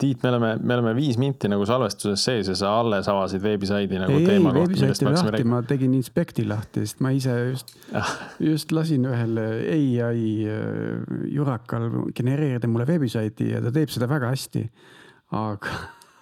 [0.00, 3.98] Tiit, me oleme, me oleme viis minti nagu salvestuses sees ja sa alles avasid veebisaidi
[4.00, 7.34] nagu ei, ei, teema kohta, veebisaiti oli lahti, ma tegin Inspekti lahti, sest ma ise
[7.50, 8.14] just Ah.
[8.40, 14.62] just lasin ühel ai äh, jurakal genereerida mulle veebisaiti ja ta teeb seda väga hästi.
[15.36, 15.74] aga,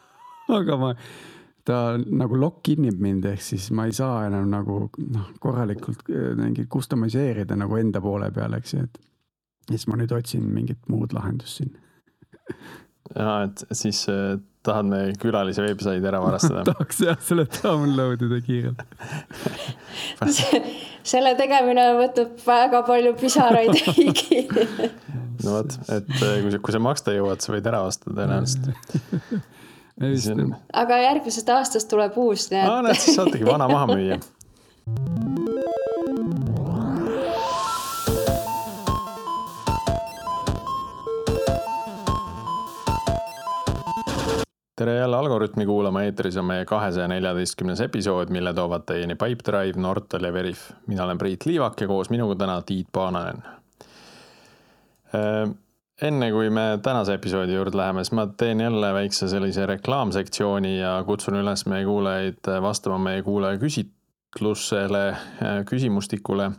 [0.59, 0.91] aga ma,
[1.69, 6.33] ta nagu lock-in ib mind, ehk siis ma ei saa enam nagu noh, korralikult äh,
[6.41, 9.01] mingit customiseerida nagu enda poole peal, eks ju, et.
[9.69, 11.77] ja siis ma nüüd otsin mingit muud lahendust siin
[13.14, 14.36] ja et siis äh,
[14.66, 18.82] tahad meie külalise veebisaidi ära varastada tahaks jah selle download ida kiirelt
[21.08, 24.44] selle tegemine võtab väga palju pisaraid higi.
[25.44, 28.66] no vot, et äh, kui sa, kui sa maksta jõuad, sa võid ära osta tõenäoliselt.
[30.13, 30.32] just
[30.82, 34.20] aga järgmisest aastast tuleb uus, nii aa, näed, et siis saategi vana maha müüa.
[44.78, 50.25] Tere jälle Algorütmi kuulama, eetris on meie kahesaja neljateistkümnes episood, mille toovad teieni Pipedrive, Nortal
[50.25, 50.70] ja Veriff.
[50.86, 53.42] mina olen Priit Liivak ja koos minuga täna Tiit Paananen.
[56.02, 61.02] enne kui me tänase episoodi juurde läheme, siis ma teen jälle väikse sellise reklaamsektsiooni ja
[61.06, 65.17] kutsun üles meie kuulajaid vastama meie kuulaja küsitlusele,
[65.67, 66.52] küsimustikule,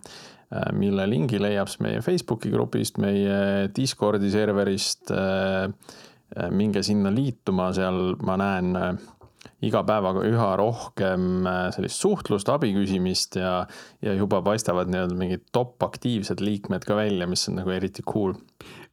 [0.74, 5.16] mille lingi leiab siis meie Facebooki grupist, meie Discordi serverist.
[6.54, 8.92] Minge sinna liituma, seal ma näen äh,
[9.66, 13.54] iga päevaga üha rohkem äh, sellist suhtlust, abi küsimist ja,
[14.04, 18.36] ja juba paistavad nii-öelda mingid top aktiivsed liikmed ka välja, mis on nagu eriti cool.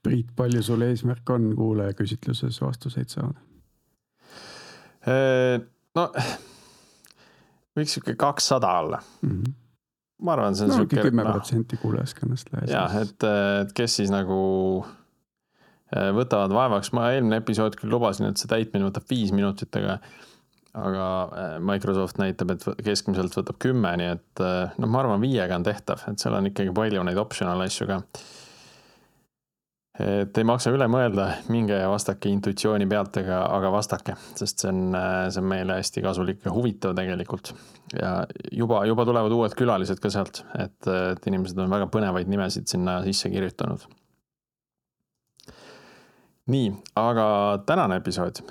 [0.07, 3.39] Priit, palju sul eesmärk on kuulajaküsitluses vastuseid saada?
[5.07, 5.61] Äh,
[5.99, 6.09] no
[7.77, 11.03] võiks sihuke kakssada olla, ma arvan, see on no sihuke.
[11.11, 13.27] kümme protsenti kuulajaskonnast jah, et,
[13.63, 14.39] et kes siis nagu
[14.81, 14.95] äh,
[15.95, 20.01] võtavad vaevaks, ma eelmine episood küll lubasin, et see täitmine võtab viis minutit, aga
[20.77, 25.57] aga äh, Microsoft näitab, et keskmiselt võtab kümme, nii et äh, noh, ma arvan, viiega
[25.57, 28.01] on tehtav, et seal on ikkagi palju neid optional asju ka.
[30.05, 34.69] et ei maksa üle mõelda, minge ja vastake intuitsiooni pealt, aga, aga vastake, sest see
[34.69, 34.99] on,
[35.33, 37.55] see on meile hästi kasulik ja huvitav tegelikult.
[37.97, 38.19] ja
[38.53, 43.01] juba, juba tulevad uued külalised ka sealt, et, et inimesed on väga põnevaid nimesid sinna
[43.09, 43.89] sisse kirjutanud.
[46.53, 46.71] nii,
[47.01, 47.27] aga
[47.67, 48.43] tänane episood,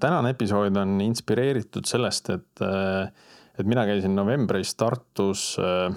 [0.00, 2.62] tänane episood on inspireeritud sellest, et,
[3.58, 5.88] et mina käisin novembris Tartus äh,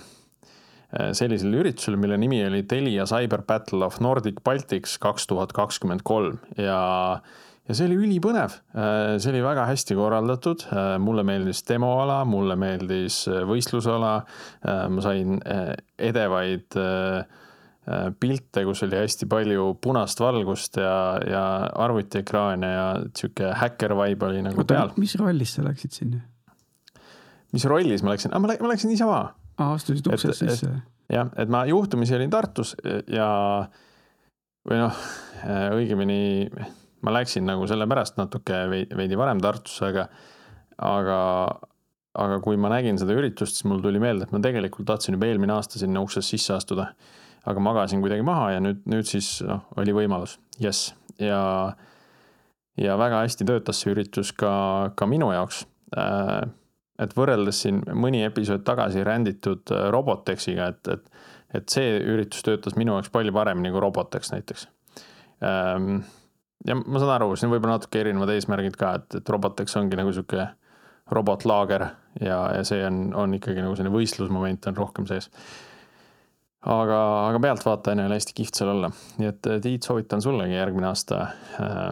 [1.15, 6.39] sellisel üritusel, mille nimi oli Telia Cyber Battle of Nordic Baltics kaks tuhat kakskümmend kolm.
[6.59, 7.21] Ja
[7.69, 8.55] ja see oli ülipõnev,
[9.21, 10.65] see oli väga hästi korraldatud,
[10.99, 14.15] mulle meeldis demoala, mulle meeldis võistlusala,
[14.65, 15.69] ma sain äh,
[16.09, 17.21] edevaid äh,
[18.21, 21.43] pilte, kus oli hästi palju punast valgust ja, ja
[21.81, 22.83] arvutiekraane ja
[23.17, 26.21] sihuke häkker vibe oli nagu oota peal., mis rollis sa läksid sinna?
[27.55, 30.69] mis rollis ma läksin, ma läksin, ma läksin niisama aa, astusid uksest sisse?
[31.11, 32.75] jah, et ma juhtumisi olin Tartus
[33.09, 33.31] ja
[34.69, 35.01] või noh,
[35.73, 36.21] õigemini
[37.01, 40.05] ma läksin nagu sellepärast natuke veidi, veidi varem Tartusse, aga
[40.81, 41.19] aga
[42.21, 45.29] aga kui ma nägin seda üritust, siis mul tuli meelde, et ma tegelikult tahtsin juba
[45.29, 46.89] eelmine aasta sinna uksest sisse astuda.
[47.45, 51.41] Aga magasin kuidagi maha ja nüüd, nüüd siis noh, oli võimalus, jess, ja
[52.79, 54.51] ja väga hästi töötas see üritus ka,
[54.95, 55.65] ka minu jaoks
[57.01, 62.77] et võrreldes siin mõni episood tagasi ränditud äh, Robotexiga, et, et, et see üritus töötas
[62.79, 64.67] minu jaoks palju paremini kui Robotex näiteks.
[65.41, 70.13] ja ma saan aru, siin võib-olla natuke erinevad eesmärgid ka, et, et Robotex ongi nagu
[70.13, 70.45] sihuke
[71.11, 71.87] robotlaager
[72.21, 75.31] ja, ja see on, on ikkagi nagu selline võistlusmoment on rohkem sees.
[76.61, 80.87] aga, aga pealtvaatajana oli hästi kihvt seal olla, nii et äh, Tiit, soovitan sullegi järgmine
[80.91, 81.21] aasta
[81.61, 81.89] äh,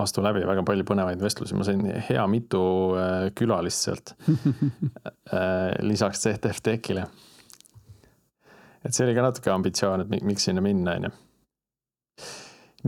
[0.00, 2.62] astu läbi väga palju põnevaid vestlusi, ma sain hea mitu
[2.98, 7.06] äh, külalist sealt äh, lisaks CTF Techile.
[8.84, 11.12] et see oli ka natuke ambitsioon, et mi- miks sinna minna, on ju.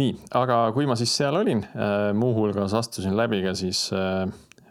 [0.03, 1.62] nii, aga kui ma siis seal olin,
[2.15, 4.26] muuhulgas astusin läbi ka siis äh,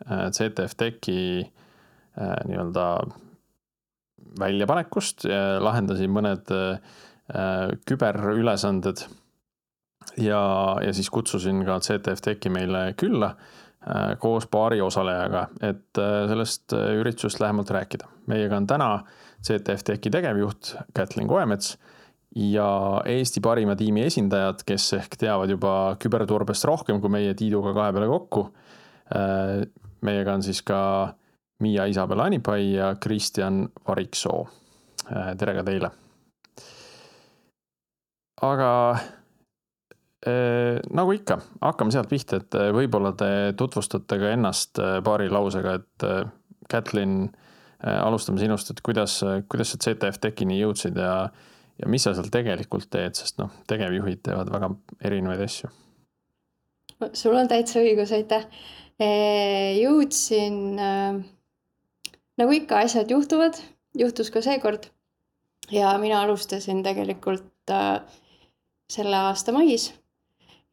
[0.05, 2.85] äh, CTF Techi äh, nii-öelda
[4.39, 5.25] väljapanekust,
[5.63, 9.05] lahendasin mõned äh, küberülesanded
[10.21, 10.41] ja,
[10.83, 16.75] ja siis kutsusin ka CTF Techi meile külla äh, koos paari osalejaga, et äh, sellest
[16.75, 18.09] üritusest lähemalt rääkida.
[18.27, 18.89] meiega on täna
[19.41, 21.77] CTF Techi tegevjuht Kätlin Koemets
[22.35, 27.93] ja Eesti parima tiimi esindajad, kes ehk teavad juba küberturbest rohkem kui meie Tiiduga kahe
[27.95, 28.49] peale kokku.
[30.01, 30.79] meiega on siis ka
[31.63, 34.47] Miia Isabel Anipai ja Kristjan Variksoo.
[35.37, 35.91] tere ka teile.
[38.41, 38.71] aga
[40.91, 46.05] nagu ikka, hakkame sealt pihta, et võib-olla te tutvustate ka ennast paari lausega, et
[46.69, 47.29] Kätlin,
[47.85, 49.19] alustame sinust, et kuidas,
[49.49, 51.29] kuidas sa CTF Techini jõudsid ja,
[51.77, 54.71] ja mis sa seal tegelikult teed, sest noh, tegevjuhid teevad väga
[55.05, 55.69] erinevaid asju.
[57.13, 58.49] sul on täitsa õigus, aitäh.
[59.77, 61.21] jõudsin äh,
[62.37, 63.59] nagu ikka, asjad juhtuvad,
[63.97, 64.91] juhtus ka seekord.
[65.71, 68.01] ja mina alustasin tegelikult äh,
[68.89, 69.93] selle aasta mais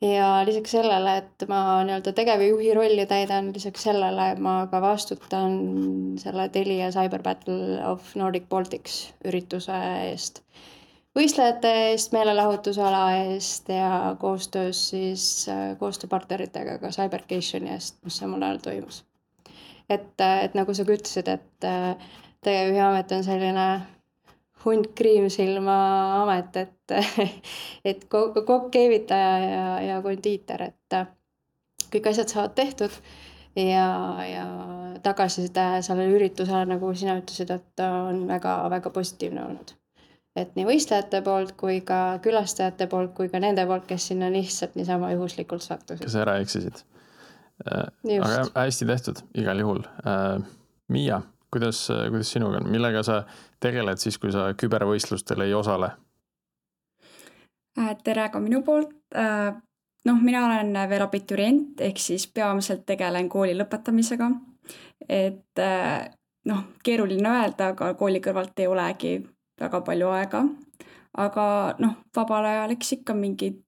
[0.03, 5.59] ja lisaks sellele, et ma nii-öelda tegevjuhi rolli täidan, lisaks sellele ma ka vastutan
[6.19, 9.79] selle Telia Cyber Battle of Nordic Baltics ürituse
[10.11, 10.43] eest.
[11.19, 18.62] võistlejate eest, meelelahutusala eest ja koostöös siis äh, koostööpartneritega ka Cybercationi eest, mis samal ajal
[18.64, 19.05] toimus.
[19.94, 22.12] Et, et nagu sa ka ütlesid, et äh,
[22.44, 23.67] tegevjuhi amet on selline
[24.65, 25.77] hunt kriimsilma
[26.23, 26.94] amet, et,
[27.93, 30.99] et kokk, keevitaja ja, ja kondiiter, et
[31.93, 32.94] kõik asjad saavad tehtud
[33.59, 33.87] ja,
[34.27, 34.47] ja
[35.05, 39.77] tagasiside sellele üritusele, nagu sina ütlesid, et on väga-väga positiivne olnud.
[40.37, 44.79] et nii võistlejate poolt kui ka külastajate poolt kui ka nende poolt, kes sinna lihtsalt
[44.79, 46.05] niisama juhuslikult sattusid.
[46.05, 46.85] kes ära eksisid.
[47.62, 49.85] Äh, aga hästi tehtud, igal juhul.
[50.06, 50.43] Äh,
[50.88, 51.20] Miia
[51.53, 53.23] kuidas, kuidas sinuga on, millega sa
[53.61, 55.93] tegeled siis, kui sa kübervõistlustel ei osale?
[57.79, 58.97] Äh, tere ka minu poolt.
[60.03, 64.31] Noh, mina olen veel abiturient ehk siis peamiselt tegelen kooli lõpetamisega.
[65.09, 65.61] et
[66.49, 69.12] noh, keeruline öelda, aga kooli kõrvalt ei olegi
[69.61, 70.43] väga palju aega.
[71.19, 71.47] aga
[71.79, 73.62] noh, vabal ajal eks ikka mingid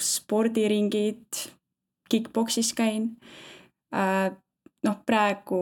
[0.00, 1.46] spordiringid,
[2.10, 3.16] kick-poksis käin.
[4.84, 5.60] noh, praegu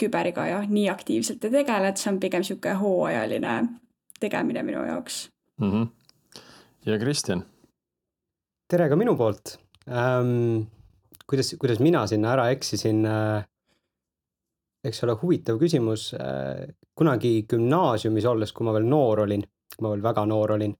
[0.00, 3.56] küberiga jah, nii aktiivselt ei tegele, et see on pigem niisugune hooajaline
[4.20, 5.28] tegemine minu jaoks
[5.60, 5.70] mm.
[5.70, 6.40] -hmm.
[6.86, 7.44] ja Kristjan?
[8.68, 9.58] tere ka minu poolt
[9.88, 10.66] ähm,.
[11.26, 13.44] kuidas, kuidas mina sinna ära eksisin äh,?
[14.84, 16.68] eks ole, huvitav küsimus äh,.
[16.94, 19.42] kunagi gümnaasiumis olles, kui ma veel noor olin,
[19.76, 20.76] kui ma veel väga noor olin,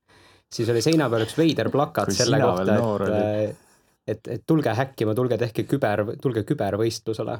[0.52, 3.65] siis oli seina peal üks veider plakat selle kohta, et, äh,
[4.06, 7.36] et, et tulge häkkima, tulge tehke küber, tulge kübervõistlusele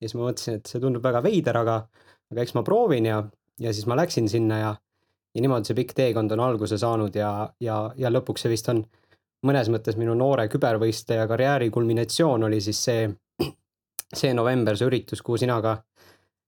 [0.00, 1.80] ja siis ma mõtlesin, et see tundub väga veider, aga,
[2.32, 3.20] aga eks ma proovin ja,
[3.60, 4.70] ja siis ma läksin sinna ja,
[5.34, 8.84] ja niimoodi see pikk teekond on alguse saanud ja, ja, ja lõpuks see vist on
[9.46, 13.06] mõnes mõttes minu noore kübervõistleja karjääri kulminatsioon oli siis see,
[14.22, 15.78] see november, see üritus, kuhu sina ka,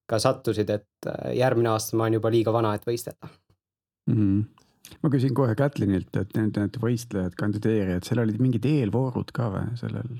[0.08, 4.16] ka sattusid, et äh, järgmine aasta ma olen juba liiga vana, et võistelda mm.
[4.16, 4.61] -hmm
[5.02, 9.81] ma küsin kohe Kätlinilt, et need, need võistlejad, kandideerijad, seal olid mingid eelvoorud ka või
[9.81, 10.12] sellel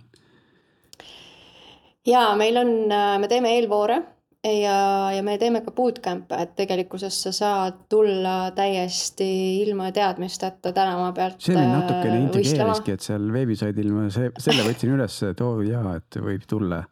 [2.07, 2.75] jaa, meil on,
[3.23, 4.01] me teeme eelvoore
[4.43, 4.77] ja,
[5.15, 9.29] ja me teeme ka bootcamp'e, et tegelikkuses sa saad tulla täiesti
[9.63, 11.41] ilma teadmisteta tänava pealt.
[11.41, 15.59] see mind natukene äh, intrigeeriski, et seal veebisaidil ma see, selle võtsin üles, et oo
[15.59, 16.83] oh, jaa, et võib tulla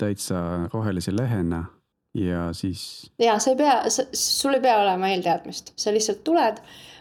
[0.00, 1.64] täitsa rohelise lehena
[2.16, 3.12] ja siis.
[3.22, 6.58] ja sa ei pea, sul ei pea olema eelteadmist, sa lihtsalt tuled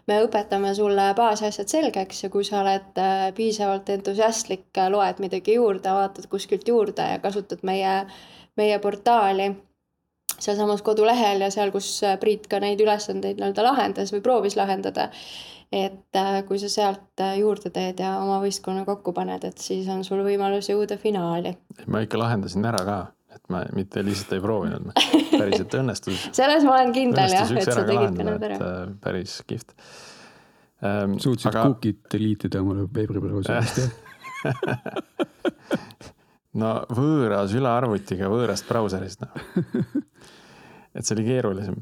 [0.10, 5.58] me õpetame sulle baasasjad selgeks ja kui sa oled äh, piisavalt entusiastlik, äh, loed midagi
[5.58, 7.94] juurde, vaatad kuskilt juurde ja kasutad meie,
[8.60, 9.52] meie portaali
[10.40, 15.10] sealsamas kodulehel ja seal, kus äh, Priit ka neid ülesandeid nii-öelda lahendas või proovis lahendada.
[15.70, 16.18] et
[16.48, 20.72] kui sa sealt juurde teed ja oma võistkonna kokku paned, et siis on sul võimalus
[20.72, 21.54] jõuda finaali.
[21.86, 22.98] ma ikka lahendasin ära ka
[23.36, 24.91] et ma mitte lihtsalt ei proovinud,
[25.31, 28.59] päriselt õnnestus selles ma olen kindel jah, et sa tegid ka need ära.
[28.59, 29.75] Äh, päris kihvt
[30.86, 31.17] ähm,.
[31.21, 31.67] suutsid aga...
[31.69, 33.98] cookie'd delete ida omale veebibrauserist jah
[36.59, 39.33] no võõra sülearvutiga võõrast brauserist noh.
[40.95, 41.81] et see oli keerulisem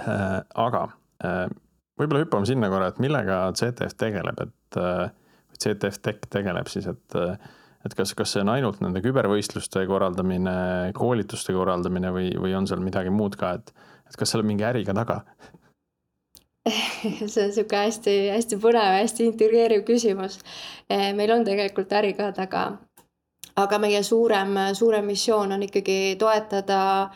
[0.00, 0.40] äh,.
[0.40, 0.86] aga
[1.24, 1.48] äh,
[2.00, 5.08] võib-olla hüppame sinna korra, et millega CTF tegeleb, et äh,
[5.60, 7.36] CTF Tech tegeleb siis, et äh,
[7.86, 12.82] et kas, kas see on ainult nende kübervõistluste korraldamine, koolituste korraldamine või, või on seal
[12.84, 13.72] midagi muud ka, et,
[14.08, 15.22] et kas seal on mingi äri ka taga
[17.32, 20.38] see on sihuke hästi-hästi põnev, hästi intrigeeriv küsimus.
[20.90, 22.70] Eh, meil on tegelikult äri ka taga.
[23.60, 27.10] aga meie suurem, suurem missioon on ikkagi toetada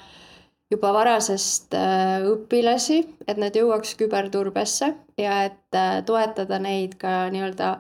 [0.71, 4.91] juba varasest eh, õpilasi, et nad jõuaks küberturbesse
[5.21, 7.71] ja et eh, toetada neid ka nii-öelda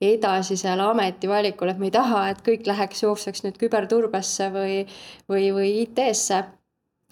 [0.00, 4.76] edasisel ametivalikul, et me ei taha, et kõik läheks, jookseks nüüd küberturbesse või,
[5.30, 6.44] või, või IT-sse.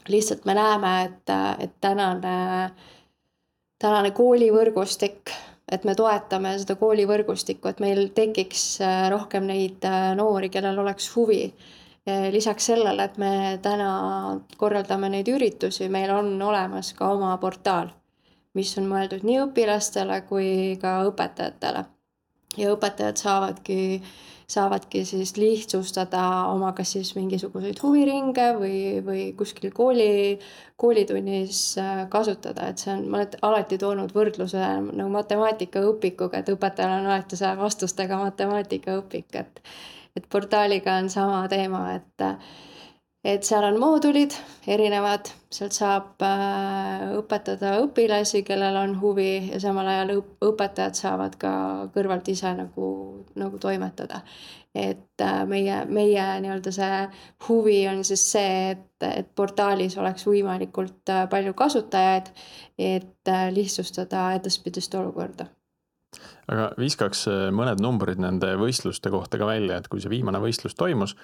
[0.09, 1.33] lihtsalt me näeme, et,
[1.65, 2.37] et tänane,
[3.83, 5.33] tänane koolivõrgustik,
[5.73, 11.11] et me toetame seda koolivõrgustikku, et meil tekiks äh, rohkem neid äh, noori, kellel oleks
[11.17, 11.51] huvi
[12.31, 17.91] lisaks sellele, et me täna korraldame neid üritusi, meil on olemas ka oma portaal,
[18.55, 21.83] mis on mõeldud nii õpilastele kui ka õpetajatele
[22.57, 24.03] ja õpetajad saavadki
[24.47, 26.21] saavadki siis lihtsustada
[26.53, 30.39] oma kas siis mingisuguseid huviringe või, või kuskil kooli,
[30.79, 36.95] koolitunnis äh, kasutada, et see on, ma olen alati toonud võrdluse nagu matemaatikaõpikuga, et õpetajal
[37.01, 39.63] on alati see vastustega matemaatikaõpik, et
[40.17, 42.23] et portaaliga on sama teema, et
[43.27, 44.35] et seal on moodulid
[44.71, 50.13] erinevad, sealt saab äh, õpetada õpilasi, kellel on huvi ja samal ajal
[50.47, 51.51] õpetajad saavad ka
[51.95, 52.91] kõrvalt ise nagu,
[53.39, 54.23] nagu toimetada.
[54.77, 57.03] et äh, meie, meie nii-öelda see
[57.49, 62.31] huvi on siis see, et, et portaalis oleks võimalikult äh, palju kasutajaid,
[62.79, 65.49] et lihtsustada edaspidist olukorda
[66.47, 71.17] aga viskaks mõned numbrid nende võistluste kohta ka välja, et kui see viimane võistlus toimus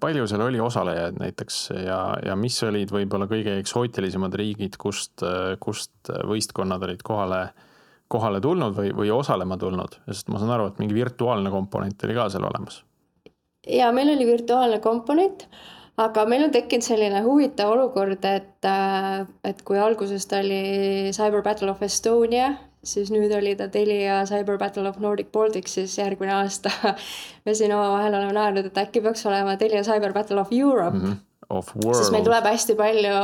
[0.00, 5.56] palju seal oli osalejaid näiteks ja, ja mis olid võib-olla kõige eksootilisemad riigid, kust, äh,
[5.62, 7.40] kust võistkonnad olid kohale,
[8.12, 12.18] kohale tulnud või, või osalema tulnud, sest ma saan aru, et mingi virtuaalne komponent oli
[12.18, 12.84] ka seal olemas.
[13.66, 15.48] ja meil oli virtuaalne komponent,
[15.98, 21.42] aga meil on tekkinud selline huvitav olukord, et, äh, et kui alguses ta oli Cyber
[21.42, 22.52] Battle of Estonia
[22.86, 26.72] siis nüüd oli ta Telia Cyber Battle of Nordic Baltic, siis järgmine aasta
[27.44, 31.06] me siin omavahel oleme naernud, et äkki peaks olema Telia Cyber Battle of Europe mm.
[31.06, 31.94] -hmm of world.
[31.94, 33.14] siis meil tuleb hästi palju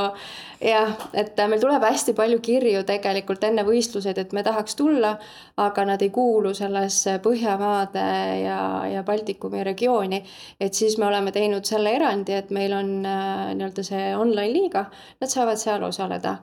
[0.62, 5.16] jah, et meil tuleb hästi palju kirju tegelikult enne võistluseid, et me tahaks tulla,
[5.62, 8.07] aga nad ei kuulu sellesse Põhjamaade
[8.45, 8.59] ja,
[8.92, 10.23] ja Baltikumi regiooni.
[10.61, 14.87] et siis me oleme teinud selle erandi, et meil on äh, nii-öelda see online liiga,
[15.21, 16.38] nad saavad seal osaleda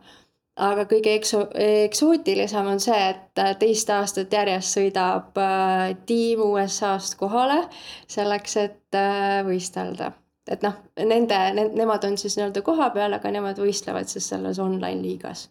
[0.59, 7.17] aga kõige ekso-, eksootilisem on see, et äh, teist aastat järjest sõidab äh, tiim USA-st
[7.19, 7.61] kohale
[8.09, 10.11] selleks, et äh, võistelda.
[10.49, 10.75] et noh,
[11.05, 15.47] nende ne,, nemad on siis nii-öelda kohapeal, aga nemad võistlevad siis selles online liigas.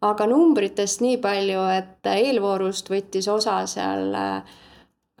[0.00, 4.16] aga numbritest nii palju, et eelvoorust võttis osa seal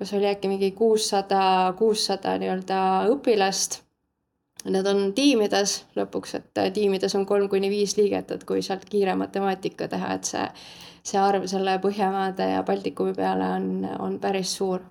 [0.00, 2.80] kas oli äkki mingi kuussada, kuussada nii-öelda
[3.12, 3.82] õpilast
[4.68, 8.84] Need on tiimides lõpuks, et äh, tiimides on kolm kuni viis liiget, et kui sealt
[8.90, 10.42] kiire matemaatika teha, et see,
[11.12, 14.84] see arv selle Põhjamaade ja Baltikumi peale on, on päris suur.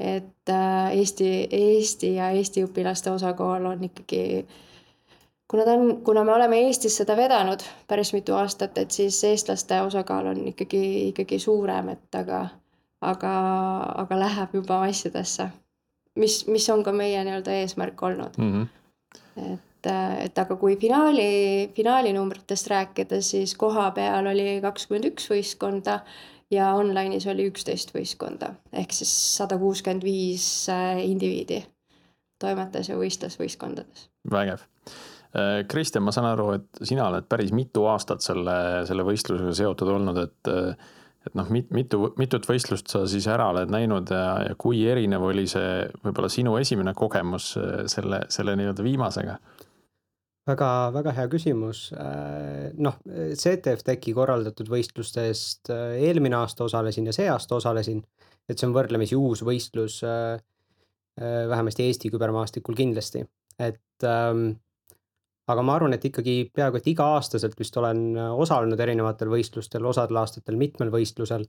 [0.00, 4.46] et äh, Eesti, Eesti ja Eesti õpilaste osakaal on ikkagi,
[5.50, 9.82] kuna ta on, kuna me oleme Eestis seda vedanud päris mitu aastat, et siis eestlaste
[9.82, 12.46] osakaal on ikkagi, ikkagi suurem, et aga,
[13.00, 13.36] aga,
[14.06, 15.50] aga läheb juba massidesse.
[16.16, 18.52] mis, mis on ka meie nii-öelda eesmärk olnud mm.
[18.52, 18.79] -hmm
[19.36, 19.90] et,
[20.24, 26.00] et aga kui finaali, finaalinumbritest rääkida, siis koha peal oli kakskümmend üks võistkonda
[26.50, 31.62] ja online'is oli üksteist võistkonda ehk siis sada kuuskümmend viis äh, indiviidi
[32.40, 34.08] toimetas ja võistles võistkondades.
[34.30, 34.64] vägev.
[35.36, 39.92] Äh, Kristjan, ma saan aru, et sina oled päris mitu aastat selle, selle võistlusega seotud
[39.94, 40.54] olnud, et
[41.26, 45.26] et noh, mit-, mitu, mitut võistlust sa siis ära oled näinud ja, ja kui erinev
[45.28, 49.36] oli see võib-olla sinu esimene kogemus äh, selle, selle nii-öelda viimasega?
[50.50, 51.82] väga, väga hea küsimus.
[51.94, 58.00] Äh, noh, CTF Techi korraldatud võistlustest äh, eelmine aasta osalesin ja see aasta osalesin.
[58.48, 60.00] et see on võrdlemisi uus võistlus.
[61.20, 63.20] vähemasti Eesti kübermaastikul kindlasti,
[63.60, 64.54] et ähm,
[65.52, 70.20] aga ma arvan, et ikkagi peaaegu et iga-aastaselt vist olen äh, osalenud erinevatel võistlustel, osadel
[70.22, 71.46] aastatel mitmel võistlusel.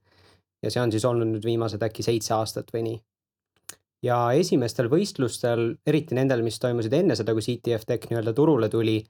[0.62, 3.02] ja see on siis olnud nüüd viimased äkki seitse aastat või nii.
[4.08, 9.02] ja esimestel võistlustel, eriti nendel, mis toimusid enne seda, kui CTF Tech nii-öelda turule tuli,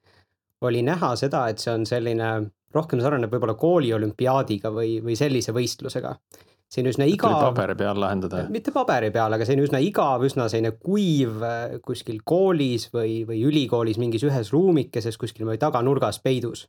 [0.62, 2.32] oli näha seda, et see on selline
[2.74, 6.16] rohkem sarnaneb võib-olla kooliolümpiaadiga või, või sellise võistlusega
[6.72, 7.38] see on üsna igav.
[7.50, 8.46] paberi peal lahendada?
[8.52, 13.22] mitte paberi peal, aga see on üsna igav, üsna selline kuiv äh, kuskil koolis või,
[13.28, 16.68] või ülikoolis mingis ühes ruumikeses kuskil või taganurgas peidus.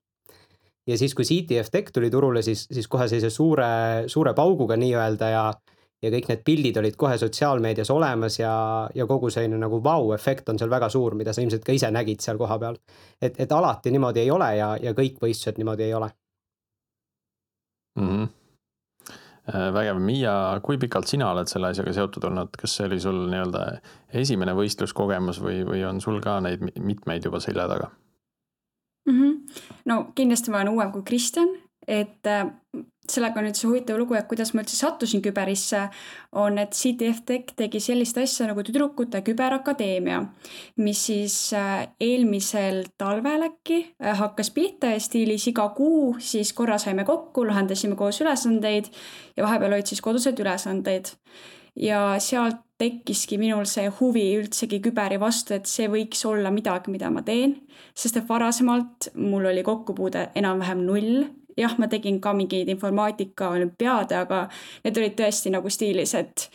[0.86, 5.30] ja siis, kui CTF Tech tuli turule, siis, siis kohe sellise suure, suure pauguga nii-öelda
[5.36, 5.46] ja
[6.02, 8.54] ja kõik need pildid olid kohe sotsiaalmeedias olemas ja,
[8.90, 12.24] ja kogu selline nagu vau-efekt on seal väga suur, mida sa ilmselt ka ise nägid
[12.24, 12.80] seal kohapeal.
[13.22, 16.10] et, et alati niimoodi ei ole ja, ja kõik võistlused niimoodi ei ole
[17.94, 18.08] mm.
[18.08, 18.30] -hmm
[19.46, 23.64] vägev, Miia, kui pikalt sina oled selle asjaga seotud olnud, kas see oli sul nii-öelda
[24.22, 27.90] esimene võistluskogemus või, või on sul ka neid mitmeid juba selja taga
[29.08, 29.18] mm?
[29.18, 29.64] -hmm.
[29.90, 31.56] no kindlasti ma olen uuem kui Kristjan,
[31.88, 32.46] et äh,
[33.10, 35.82] sellega on nüüd see huvitav lugu, et kuidas ma üldse sattusin küberisse,
[36.38, 40.20] on, et CTF Tech tegi sellist asja nagu Tüdrukute Küberakadeemia,
[40.82, 46.78] mis siis äh, eelmisel talvel äkki äh, hakkas pihta ja stiilis iga kuu siis korra
[46.82, 48.92] saime kokku, lahendasime koos ülesandeid
[49.36, 51.16] ja vahepeal olid siis kodused ülesanded.
[51.76, 57.10] ja sealt tekkiski minul see huvi üldsegi küberi vastu, et see võiks olla midagi, mida
[57.10, 57.54] ma teen,
[57.94, 61.22] sest et varasemalt mul oli kokkupuude enam-vähem null
[61.58, 64.46] jah, ma tegin ka mingeid informaatika olümpiaade, aga
[64.84, 66.48] need olid tõesti nagu stiilis, et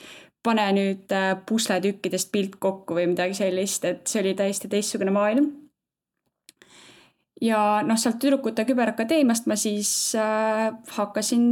[0.48, 5.50] pane nüüd äh, pusletükkidest pilt kokku või midagi sellist, et see oli täiesti teistsugune maailm.
[7.42, 11.44] ja noh, sealt Tüdrukute Küberakadeemiast ma siis äh, hakkasin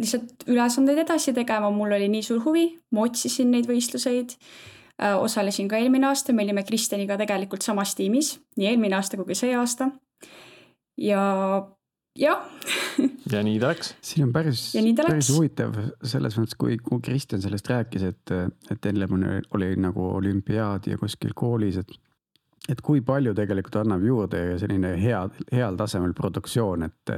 [0.00, 5.16] lihtsalt ülesandeid edasi tegema, mul oli nii suur huvi, ma otsisin neid võistluseid äh,.
[5.20, 9.38] osalesin ka eelmine aasta, me olime Kristjaniga tegelikult samas tiimis, nii eelmine aasta kui ka
[9.38, 9.90] see aasta.
[10.98, 11.20] ja
[12.18, 12.42] jah
[13.30, 13.94] ja nii ta läks.
[14.02, 18.34] siin on päris, päris huvitav selles mõttes, kui, kui Kristjan sellest rääkis, et,
[18.72, 21.96] et Ellemoni oli nagu olümpiaad ja kuskil koolis, et.
[22.68, 27.14] et kui palju tegelikult annab juurde selline hea, heal tasemel produktsioon, et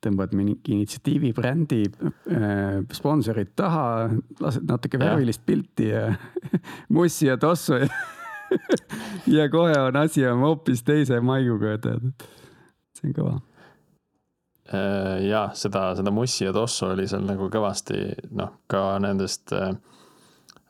[0.00, 4.08] tõmbad mingi initsiatiivi, brändi äh,, sponsorid taha,
[4.40, 6.06] lased natuke värvilist pilti ja
[6.96, 7.90] mussi ja tossu ja
[9.38, 12.26] ja kohe on asi on hoopis teise maiguga, tead.
[12.96, 13.36] see on kõva
[14.70, 18.04] Äh, jah, seda, seda Mussi ja Tossu oli seal nagu kõvasti
[18.38, 19.72] noh, ka nendest äh,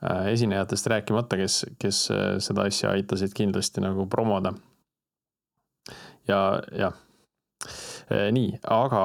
[0.01, 1.99] äh, esinejatest rääkimata, kes, kes
[2.41, 4.55] seda asja aitasid kindlasti nagu promoda.
[6.31, 6.41] ja,
[6.79, 6.97] jah,
[8.33, 9.03] nii, aga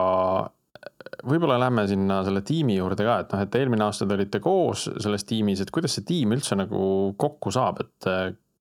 [1.27, 4.87] võib-olla lähme sinna selle tiimi juurde ka, et noh, et eelmine aasta te olite koos
[5.03, 8.09] selles tiimis, et kuidas see tiim üldse nagu kokku saab, et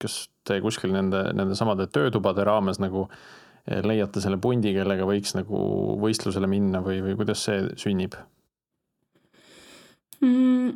[0.02, 5.34] kas te kuskil nende, nende samade töötubade raames nagu äh, leiate selle pundi, kellega võiks
[5.38, 5.58] nagu
[6.02, 8.16] võistlusele minna või, või kuidas see sünnib
[10.20, 10.72] mm,?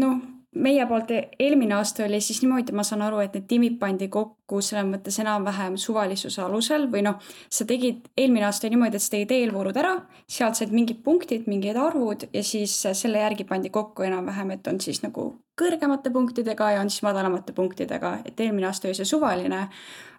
[0.00, 0.18] noh,
[0.54, 4.60] meie poolt eelmine aasta oli siis niimoodi, ma saan aru, et need tiimid pandi kokku
[4.62, 7.20] selles mõttes enam-vähem suvalisuse alusel või noh,
[7.50, 9.94] sa tegid eelmine aasta niimoodi, et sa tegid eelvoorud ära,
[10.30, 14.80] sealt said mingid punktid, mingid arvud ja siis selle järgi pandi kokku enam-vähem, et on
[14.80, 15.30] siis nagu
[15.60, 19.68] kõrgemate punktidega ja on siis madalamate punktidega, et eelmine aasta oli see suvaline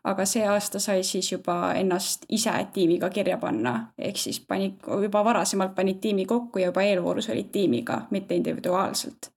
[0.06, 5.24] aga see aasta sai siis juba ennast ise tiimiga kirja panna, ehk siis pani, juba
[5.26, 9.35] varasemalt panid tiimi kokku ja juba eelvoorus olid tiimiga, mitte individuaalselt.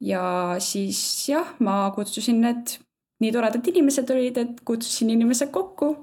[0.00, 2.76] Ja siis jah, ma kutsusin need,
[3.22, 5.96] nii toredad inimesed olid, et kutsusin inimesed kokku.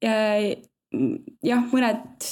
[0.00, 2.30] jah, mõned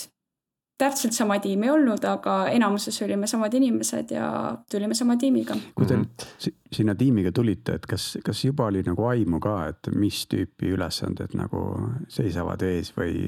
[0.78, 4.28] täpselt sama tiimi ei olnud, aga enamuses olime samad inimesed ja
[4.70, 5.56] tulime sama tiimiga.
[5.74, 6.54] kui te mhm.
[6.72, 11.34] sinna tiimiga tulite, et kas, kas juba oli nagu aimu ka, et mis tüüpi ülesanded
[11.38, 11.64] nagu
[12.08, 13.26] seisavad ees või,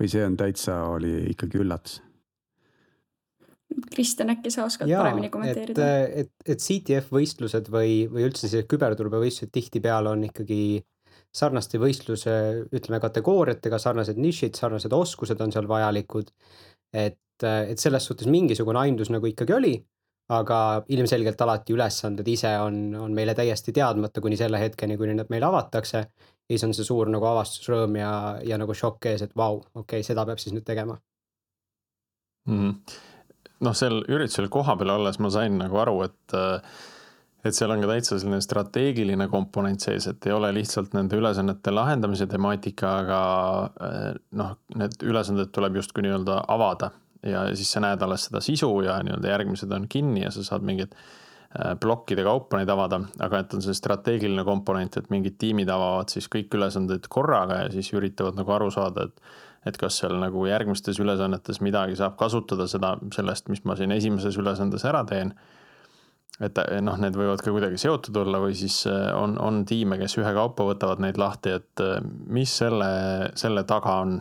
[0.00, 2.00] või see on täitsa, oli ikkagi üllatus?
[3.90, 5.86] Kristjan, äkki sa oskad Jaa, paremini kommenteerida?
[6.04, 10.84] et, et, et CTF võistlused või, või üldse sellised küberturbevõistlused tihtipeale on ikkagi
[11.36, 12.32] sarnaste võistluse,
[12.72, 16.30] ütleme kategooriatega, sarnased nišid, sarnased oskused on seal vajalikud
[16.92, 19.74] et, et selles suhtes mingisugune aimdus nagu ikkagi oli,
[20.36, 20.60] aga
[20.92, 25.46] ilmselgelt alati ülesanded ise on, on meile täiesti teadmata kuni selle hetkeni, kuni nad meile
[25.50, 26.06] avatakse.
[26.46, 28.12] ja siis on see suur nagu avastusrõõm ja,
[28.46, 30.98] ja nagu šokk ees, et vau, okei okay,, seda peab siis nüüd tegema
[32.48, 32.58] mm.
[32.58, 32.98] -hmm.
[33.64, 36.38] Noh, seal üritusel kohapeal olles ma sain nagu aru, et
[37.46, 41.72] et seal on ka täitsa selline strateegiline komponent sees, et ei ole lihtsalt nende ülesannete
[41.74, 43.20] lahendamise temaatika, aga
[43.88, 44.08] eh,
[44.40, 46.90] noh, need ülesanded tuleb justkui nii-öelda avada.
[47.26, 50.66] Ja siis sa näed alles seda sisu ja nii-öelda järgmised on kinni ja sa saad
[50.66, 55.70] mingid eh, plokkide kaupa neid avada, aga et on see strateegiline komponent, et mingid tiimid
[55.72, 59.36] avavad siis kõik ülesanded korraga ja siis üritavad nagu aru saada, et
[59.66, 64.38] et kas seal nagu järgmistes ülesannetes midagi saab kasutada seda, sellest, mis ma siin esimeses
[64.38, 65.34] ülesandes ära teen
[66.42, 69.98] et eh, noh, need võivad ka kuidagi seotud olla või siis eh, on, on tiime,
[70.00, 72.00] kes ühekaupa võtavad neid lahti, et eh,
[72.32, 72.88] mis selle,
[73.38, 74.18] selle taga on.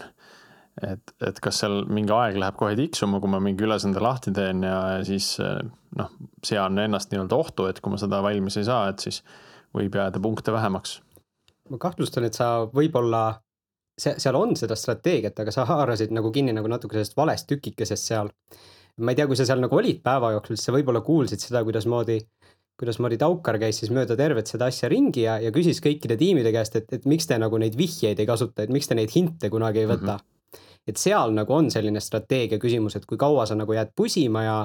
[0.83, 4.63] et, et kas seal mingi aeg läheb kohe tiksuma, kui ma mingi ülesande lahti teen
[4.67, 6.11] ja siis noh,
[6.43, 9.21] sean ennast nii-öelda ohtu, et kui ma seda valmis ei saa, et siis
[9.75, 10.99] võib jääda punkte vähemaks.
[11.71, 13.41] ma kahtlustan, et sa võib-olla,
[13.97, 18.11] see, seal on seda strateegiat, aga sa haarasid nagu kinni nagu natuke sellest valest tükikesest
[18.11, 18.31] seal
[18.97, 21.61] ma ei tea, kui sa seal nagu olid päeva jooksul, siis sa võib-olla kuulsid seda,
[21.67, 22.19] kuidasmoodi,
[22.79, 26.77] kuidasmoodi Taukar käis siis mööda tervet seda asja ringi ja, ja küsis kõikide tiimide käest,
[26.79, 29.83] et, et miks te nagu neid vihjeid ei kasuta, et miks te neid hinte kunagi
[29.83, 30.23] ei võta mm.
[30.23, 30.67] -hmm.
[30.91, 34.57] et seal nagu on selline strateegia küsimus, et kui kaua sa nagu jääd pusima ja,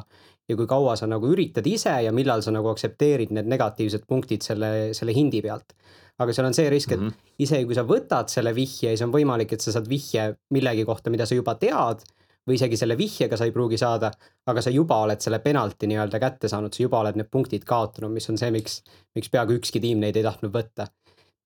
[0.48, 4.46] ja kui kaua sa nagu üritad ise ja millal sa nagu aktsepteerid need negatiivsed punktid
[4.46, 5.74] selle, selle hindi pealt.
[6.20, 7.34] Aga seal on see risk, et mm -hmm.
[7.46, 11.10] isegi kui sa võtad selle vihje, siis on võimalik, et sa saad vihje millegi kohta,
[11.10, 12.04] mida sa juba tead
[12.48, 14.10] või isegi selle vihjega sa ei pruugi saada,
[14.46, 18.12] aga sa juba oled selle penalti nii-öelda kätte saanud, sa juba oled need punktid kaotanud,
[18.12, 18.82] mis on see, miks,
[19.14, 20.88] miks peaaegu ükski tiim neid ei tahtnud võtta.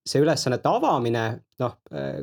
[0.04, 1.78] see ülesannete avamine, noh,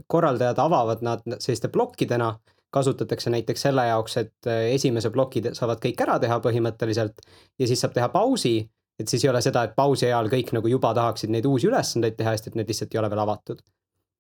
[0.08, 2.28] korraldajad avavad nad selliste plokkidena,
[2.70, 7.26] kasutatakse näiteks selle jaoks, et esimese ploki saavad kõik ära teha põhimõtteliselt
[7.60, 8.70] ja siis saab teha pausi,
[9.02, 12.18] et siis ei ole seda, et pausi ajal kõik nagu juba tahaksid neid uusi ülesandeid
[12.20, 13.62] teha, sest et need lihtsalt ei ole veel avatud.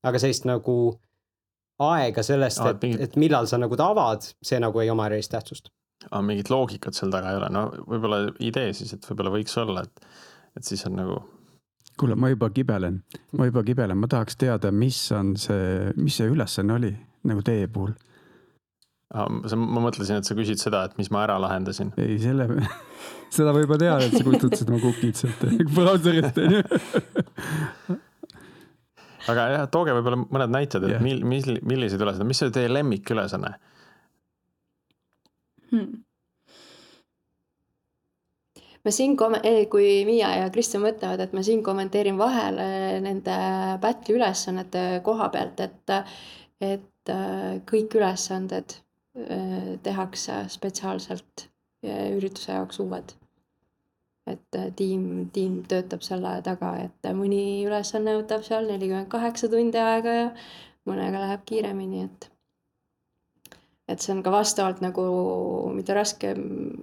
[0.04, 0.76] aga sellist nagu
[1.82, 5.72] aega sellest, et et millal sa nagu ta avad, see nagu ei oma erilist tähtsust.
[6.10, 9.86] aga mingit loogikat seal taga ei ole, no võib-olla idee siis, et võib-olla võiks olla,
[9.86, 10.10] et,
[10.58, 11.22] et siis on nagu
[12.00, 13.02] kuule, ma juba kibelen,
[13.38, 16.96] ma juba kibelen, ma tahaks teada, mis on see, mis see ülesanne oli
[17.30, 17.94] nagu teie puhul?
[19.12, 21.92] Ma mõtlesin, et sa küsid seda, et mis ma ära lahendasin.
[22.00, 22.48] ei, selle,
[23.36, 25.42] seda ma juba tean, et sa kustutasid oma cookid sealt
[25.76, 26.62] brauserist onju.
[29.32, 31.04] aga jah, tooge võib-olla mõned näited, et Jah.
[31.04, 33.52] mil-, mil-, milliseid ülesandeid, mis oli teie lemmikülesanne?
[35.74, 35.90] hmm.
[38.88, 39.42] ma siin kom-,
[39.74, 42.70] kui Miia ja Kristjan mõtlevad, et ma siin kommenteerin vahele
[43.04, 43.36] nende
[43.84, 46.16] battle'i ülesannete koha pealt, et,
[46.64, 48.80] et äh, kõik ülesanded
[49.84, 51.48] tehakse spetsiaalselt
[51.86, 53.16] äh, ürituse jaoks uued.
[54.30, 59.82] et äh, tiim, tiim töötab selle taga, et mõni ülesanne võtab seal nelikümmend kaheksa tundi
[59.82, 60.28] aega ja
[60.88, 62.30] mõnega läheb kiiremini, et
[63.92, 65.04] et see on ka vastavalt nagu,
[65.76, 66.38] mida raskem,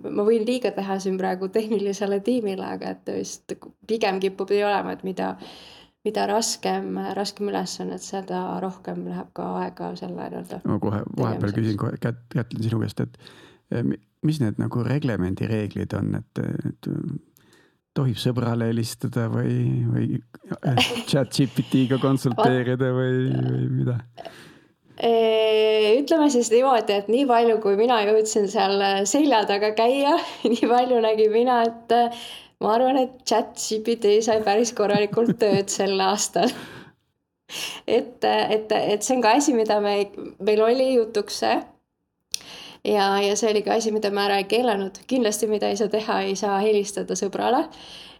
[0.04, 3.54] ma võin liiga teha siin praegu tehnilisele tiimile, aga et vist
[3.88, 5.30] pigem kipub nii olema, et mida,
[6.06, 10.60] mida raskem, raskem ülesanne, et seda rohkem läheb ka aega selle nii-öelda.
[10.64, 13.18] ma kohe vahepeal küsin kohe Kät-, Kätlin sinu käest, et
[13.72, 16.90] eh, mi- mis need nagu reglemendi reeglid on, et, et
[17.98, 19.54] tohib sõbrale helistada või,
[19.90, 20.20] või
[21.10, 23.98] chat GPT-ga konsulteerida või, või mida?
[24.98, 30.16] ütleme siis niimoodi, et nii palju, kui mina jõudsin seal selja taga käia,
[30.52, 32.24] nii palju nägin mina, et äh,
[32.62, 36.52] ma arvan, et chat GPT sai päris korralikult tööd sel aastal.
[37.86, 39.98] et, et, et see on ka asi, mida me,
[40.44, 41.58] meil oli jutuks see.
[42.84, 45.92] ja, ja see oli ka asi, mida me ära ei keelanud, kindlasti, mida ei saa
[45.92, 47.66] teha, ei saa helistada sõbrale.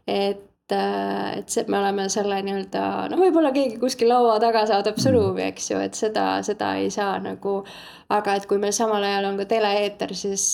[0.08, 4.98] et et, et see, me oleme selle nii-öelda, no võib-olla keegi kuskil laua taga saadab
[5.00, 7.62] sõnumi, eks ju, et seda, seda ei saa nagu,
[8.12, 10.46] aga et kui meil samal ajal on ka tele-eeter, siis,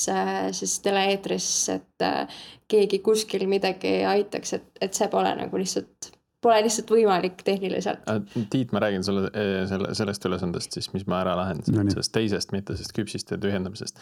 [0.59, 6.13] siis tele-eetris, et äh, keegi kuskil midagi aitaks, et, et see pole nagu lihtsalt,
[6.45, 8.07] pole lihtsalt võimalik tehniliselt.
[8.53, 9.31] Tiit, ma räägin sulle
[9.71, 14.01] selle, sellest ülesandest siis, mis ma ära lahendasin No sellest teisest, mitte sellest küpsiste tühjendamisest.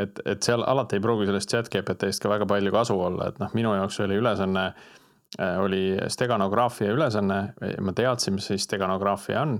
[0.00, 3.40] et, et seal alati ei pruugi sellest chat GPT-st ka väga palju kasu olla, et
[3.40, 4.90] noh, minu jaoks oli ülesanne äh,
[5.40, 7.36] oli steganograafia ülesanne,
[7.80, 9.54] ma teadsin, mis see steganograafia on.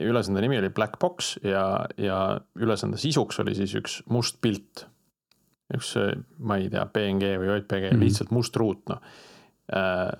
[0.00, 4.86] ülesande nimi oli Black Box ja, ja ülesande sisuks oli siis üks must pilt.
[5.74, 5.92] üks,
[6.38, 7.90] ma ei tea, PNG või JPG mm.
[7.90, 8.04] -hmm.
[8.06, 9.02] lihtsalt must ruut, noh.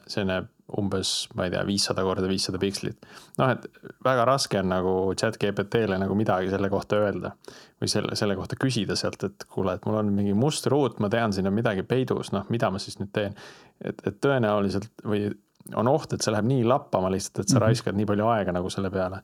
[0.06, 0.42] selline
[0.76, 3.06] umbes, ma ei tea, viissada korda viissada pikslit.
[3.38, 3.64] noh, et
[4.04, 7.32] väga raske on nagu chat GPT-le nagu midagi selle kohta öelda.
[7.80, 11.08] või selle, selle kohta küsida sealt, et kuule, et mul on mingi must ruut, ma
[11.08, 13.36] tean, siin on midagi peidus, noh, mida ma siis nüüd teen.
[13.80, 15.28] et, et tõenäoliselt või
[15.76, 17.58] on oht, et see läheb nii lappama lihtsalt, et sa mm.
[17.58, 17.66] -hmm.
[17.66, 19.22] raiskad nii palju aega nagu selle peale.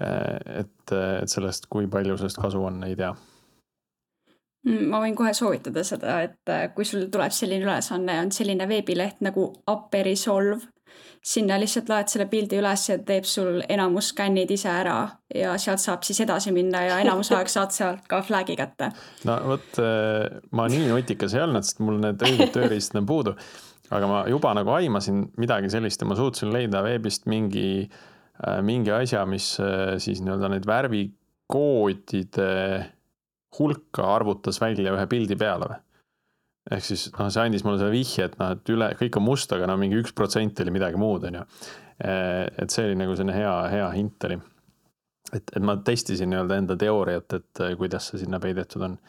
[0.00, 3.14] et, et sellest, kui palju sellest kasu on, ei tea
[4.68, 8.66] Mm, ma võin kohe soovitada seda, et äh, kui sul tuleb selline ülesanne, on selline
[8.68, 10.68] veebileht nagu Aperisolve.
[11.20, 14.96] Sinna lihtsalt laed selle pildi üles ja teeb sul enamus skännid ise ära
[15.34, 18.90] ja sealt saab siis edasi minna ja enamus aeg saad sealt ka flag'i kätte.
[19.28, 19.80] no vot,
[20.56, 23.34] ma nii nutikas ei olnud, sest mul need õiged tööriistad on puudu.
[23.90, 27.90] aga ma juba nagu aimasin midagi sellist ja ma suutsin leida veebist mingi,
[28.64, 32.48] mingi asja, mis äh, siis nii-öelda neid värvikoodide
[33.58, 35.80] hulka arvutas välja ühe pildi peale või.
[36.70, 39.52] Ehk siis noh, see andis mulle selle vihje, et noh, et üle, kõik on must,
[39.56, 41.46] aga no mingi üks protsent oli midagi muud, on ju.
[42.00, 44.38] et see oli nagu selline hea, hea hint oli.
[45.32, 49.00] et, et ma testisin nii-öelda enda teooriat, et äh, kuidas see sinna peidetud on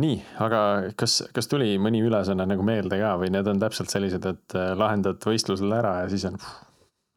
[0.00, 0.58] nii, aga
[0.98, 5.20] kas, kas tuli mõni ülesanne nagu meelde ka või need on täpselt sellised, et lahendad
[5.20, 6.62] võistlusel ära ja siis on pff,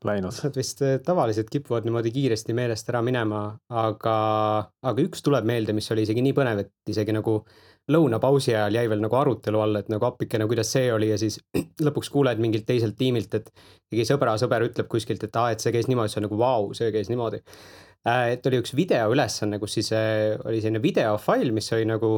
[0.06, 0.36] läinud?
[0.44, 4.18] Nad vist eh, tavaliselt kipuvad niimoodi kiiresti meelest ära minema, aga,
[4.92, 7.40] aga üks tuleb meelde, mis oli isegi nii põnev, et isegi nagu
[7.92, 11.40] lõunapausi ajal jäi veel nagu arutelu alla, et nagu appikene, kuidas see oli ja siis
[11.88, 13.52] lõpuks kuuled mingilt teiselt tiimilt, et
[13.90, 16.72] keegi sõbra sõber ütleb kuskilt, et aa, et see käis niimoodi, see on nagu vau,
[16.78, 17.44] see käis niimoodi.
[18.08, 22.18] et oli üks videoülesanne, kus siis eh, oli selline videofail, mis oli nagu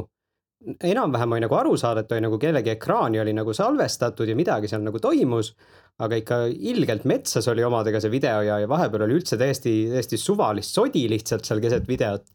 [0.59, 4.67] enam-vähem oli nagu aru saada, et oli nagu kellegi ekraani oli nagu salvestatud ja midagi
[4.67, 5.53] seal nagu toimus.
[5.99, 10.17] aga ikka ilgelt metsas oli omadega see video ja, ja vahepeal oli üldse täiesti, täiesti
[10.17, 12.27] suvalist sodi lihtsalt seal keset videot.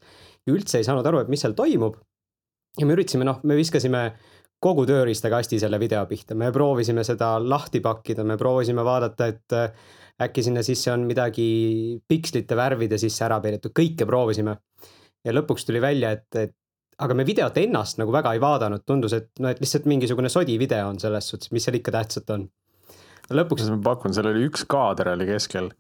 [0.47, 1.97] ja üldse ei saanud aru, et mis seal toimub.
[2.79, 4.05] Ja me üritasime, noh, me viskasime
[4.65, 9.87] kogu tööriistakasti selle video pihta, me proovisime seda lahti pakkida, me proovisime vaadata, et äh,
[10.25, 11.47] äkki sinna sisse on midagi
[12.09, 14.57] pikslite värvide sisse ära peidetud, kõike proovisime.
[15.25, 16.55] ja lõpuks tuli välja, et, et
[17.05, 20.59] aga me videot ennast nagu väga ei vaadanud, tundus, et noh, et lihtsalt mingisugune sodi
[20.59, 22.49] video on selles suhtes, mis seal ikka tähtsat on.
[23.33, 25.73] lõpuks ma pakun, seal oli üks kaader oli keskel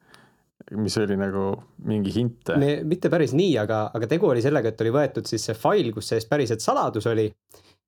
[0.70, 1.44] mis oli nagu
[1.88, 2.54] mingi hint.
[2.88, 6.08] mitte päris nii, aga, aga tegu oli sellega, et oli võetud siis see fail, kus
[6.12, 7.28] sees päriselt saladus oli.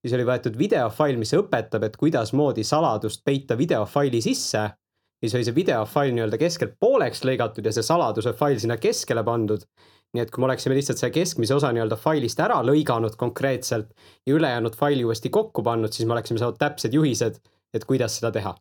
[0.03, 4.69] siis oli võetud videofail, mis õpetab, et kuidasmoodi saladust peita videofaili sisse.
[5.23, 9.65] siis oli see videofail nii-öelda keskelt pooleks lõigatud ja see saladuse fail sinna keskele pandud.
[10.15, 13.91] nii et kui me oleksime lihtsalt selle keskmise osa nii-öelda failist ära lõiganud konkreetselt
[14.27, 17.41] ja ülejäänud faili uuesti kokku pannud, siis me oleksime saanud täpsed juhised,
[17.75, 18.55] et kuidas seda teha.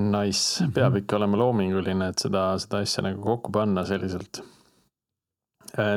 [0.00, 4.42] Nice, peab ikka olema loominguline, et seda, seda asja nagu kokku panna selliselt.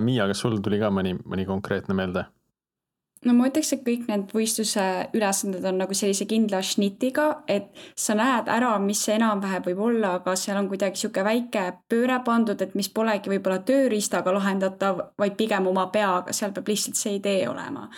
[0.05, 2.25] Miia, kas sul tuli ka mõni, mõni konkreetne meelde?
[3.25, 4.83] No ma ütleks, et kõik need võistluse
[5.15, 10.15] ülesanded on nagu sellise kindla šnitiga, et sa näed ära, mis see enam-vähem võib olla,
[10.19, 15.37] aga seal on kuidagi sihuke väike pööre pandud, et mis polegi võib-olla tööriistaga lahendatav, vaid
[15.39, 17.89] pigem oma peaga, seal peab lihtsalt see idee olema.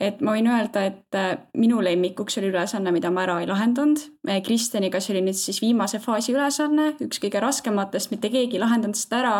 [0.00, 4.00] et ma võin öelda, et äh, minu lemmikuks oli ülesanne, mida ma ära ei lahendanud.
[4.46, 8.96] Kristjaniga see oli nüüd siis viimase faasi ülesanne, üks kõige raskematest, mitte keegi ei lahendanud
[8.96, 9.34] seda ära,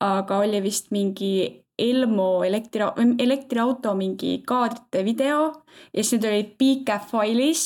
[0.00, 2.84] aga oli vist mingi Elmo elektri,
[3.18, 5.40] elektriauto mingi kaadrite video
[5.94, 7.64] ja siis need olid PCAP failis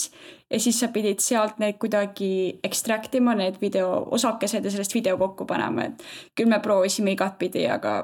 [0.50, 5.16] ja siis sa pidid sealt need kuidagi extract ima, need video osakesed ja sellest video
[5.20, 6.04] kokku panema, et
[6.36, 7.96] küll me proovisime igatpidi, aga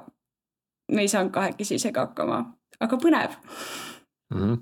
[0.91, 2.41] me ei saanud kahekesi isegi hakkama,
[2.81, 3.37] aga põnev.
[4.35, 4.41] mm.
[4.41, 4.59] -hmm.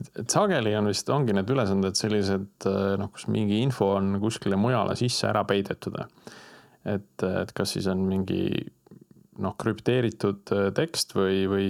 [0.00, 4.56] et, et sageli on vist, ongi need ülesanded sellised noh, kus mingi info on kuskile
[4.56, 5.96] mujale sisse ära peidetud.
[6.84, 8.50] et, et kas siis on mingi
[9.44, 11.68] noh, krüpteeritud äh, tekst või, või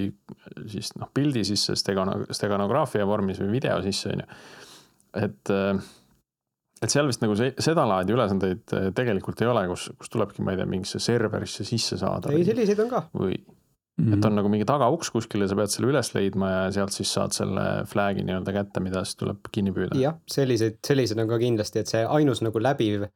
[0.70, 4.40] siis noh, pildi sisse stegano-, steganograafia vormis või video sisse on ju.
[5.24, 5.52] et,
[6.82, 10.54] et seal vist nagu see, sedalaadi ülesandeid äh, tegelikult ei ole, kus, kus tulebki, ma
[10.54, 12.32] ei tea, mingisse serverisse sisse saada.
[12.34, 13.06] ei, selliseid on ka.
[13.16, 13.38] või
[13.98, 14.14] Mhm.
[14.14, 17.10] et on nagu mingi tagauks kuskil ja sa pead selle üles leidma ja sealt siis
[17.10, 19.98] saad selle flag'i nii-öelda kätte, mida siis tuleb kinni püüda.
[19.98, 23.08] jah, selliseid, sellised on ka kindlasti, et see ainus nagu läbiv,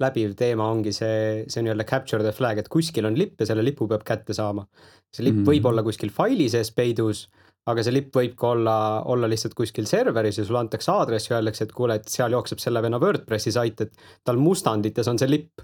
[0.00, 3.64] läbiv teema ongi see, see nii-öelda capture the flag, et kuskil on lipp ja selle
[3.66, 4.66] lipu peab kätte saama.
[5.12, 5.48] see lipp mm Mhm.
[5.50, 7.28] võib olla kuskil faili sees peidus,
[7.66, 11.36] aga see lipp võib ka olla, olla lihtsalt kuskil serveris ja sulle antakse aadress ja
[11.38, 13.92] öeldakse, et kuule, et seal jookseb selle venna Wordpressi sait, et
[14.24, 15.60] tal mustandites on see lipp.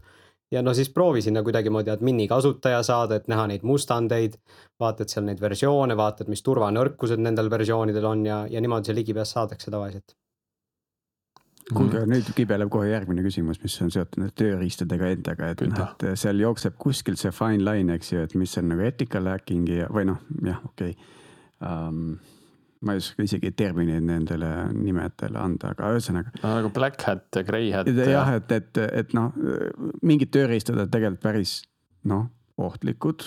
[0.53, 4.37] ja no siis proovi sinna kuidagimoodi admini kasutaja saada, et näha neid mustandeid,
[4.79, 9.35] vaatad seal neid versioone, vaatad, mis turvanõrkused nendel versioonidel on ja, ja niimoodi see ligipääs
[9.35, 10.15] saadakse tavaliselt.
[11.75, 16.21] kuulge, nüüd kibeleb kohe järgmine küsimus, mis on seotud nende tööriistadega endaga, et noh, et
[16.21, 19.91] seal jookseb kuskil see fine line, eks ju, et mis on nagu ethical hacking ja,
[19.93, 21.13] või noh, jah, okei okay.
[21.61, 22.17] um,.
[22.87, 27.43] ma ei oska isegi termineid nendele nimedele anda, aga ühesõnaga no nagu black hat ja
[27.43, 27.89] grey hat.
[27.89, 29.33] jah, et, et, et noh,
[30.07, 31.57] mingid tööriistad on tegelikult päris
[32.07, 32.29] noh,
[32.61, 33.25] ohtlikud.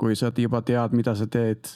[0.00, 1.68] kui sa juba tead, mida sa teed,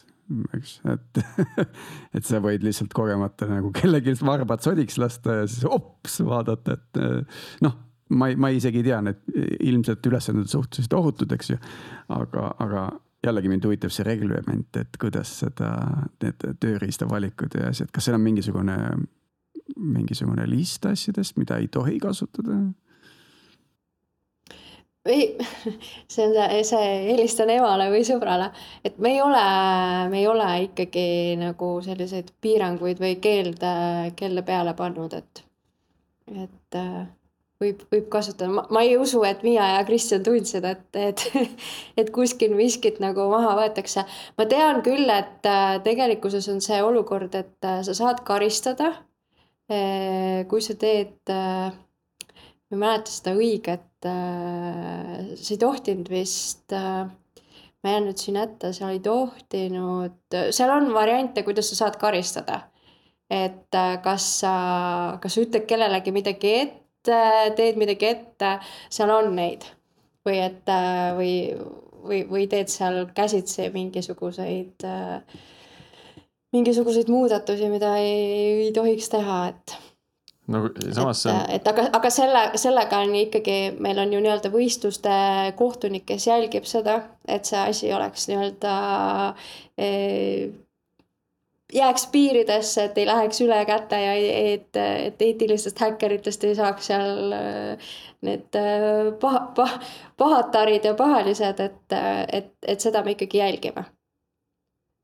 [0.56, 1.22] eks, et,
[2.16, 7.64] et sa võid lihtsalt kogemata nagu kellelgi varbad sodiks lasta ja siis ops vaadata, et
[7.64, 7.76] noh,
[8.14, 11.58] ma ei, ma isegi ei tea, need ilmselt ülesanded suhteliselt ohutud, eks ju.
[12.14, 12.86] aga, aga
[13.24, 15.70] jällegi mind huvitab see reglement, et kuidas seda,
[16.22, 18.78] need tööriista valikud ja asjad, kas seal on mingisugune,
[19.80, 22.60] mingisugune list asjadest, mida ei tohi kasutada?
[25.04, 25.38] Ei,
[26.12, 28.50] see on see, see helistan emale või sõbrale,
[28.84, 29.42] et me ei ole,
[30.12, 31.08] me ei ole ikkagi
[31.40, 33.74] nagu selliseid piiranguid või keelde,
[34.16, 35.44] keelde peale pannud, et,
[36.32, 37.04] et äh,
[37.60, 41.24] võib, võib kasutada, ma, ma ei usu, et Miia ja Kristjan tundsid, et, et,
[42.00, 44.06] et kuskil miskit nagu maha võetakse.
[44.38, 48.94] ma tean küll, et äh, tegelikkuses on see olukord, et äh, sa saad karistada,
[49.64, 51.32] kui sa teed,
[52.70, 56.72] ma ei mäleta seda õiget, sa ei tohtinud vist,
[57.84, 62.68] ma jään nüüd siin ette, sa ei tohtinud, seal on variante, kuidas sa saad karistada.
[63.30, 64.50] et äh, kas sa,
[65.20, 67.20] kas sa ütled kellelegi midagi ette,
[67.56, 68.50] teed midagi ette,
[68.92, 69.64] seal on neid
[70.28, 71.32] või et äh, või,
[72.04, 74.84] või, või teed seal käsitsi mingisuguseid,
[76.52, 79.76] mingisuguseid muudatusi, mida ei, ei tohiks teha, et
[80.46, 84.50] no samas see on,, et aga, aga selle, sellega on ikkagi, meil on ju nii-öelda
[84.52, 85.14] võistluste
[85.58, 88.74] kohtunik, kes jälgib seda, et see asi oleks nii-öelda
[89.80, 90.52] eh,
[91.74, 94.12] jääks piiridesse, et ei läheks üle käte ja
[94.52, 97.90] et, et eetilistest häkkeritest ei saaks seal eh,
[98.24, 99.80] need eh, paha, paha,
[100.20, 101.98] pahatarid ja pahalised, et,
[102.32, 103.88] et, et seda me ikkagi jälgime.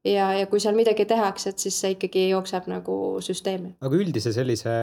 [0.05, 3.77] ja, ja kui seal midagi tehakse, et siis see ikkagi jookseb nagu süsteemi.
[3.81, 4.75] aga üldise sellise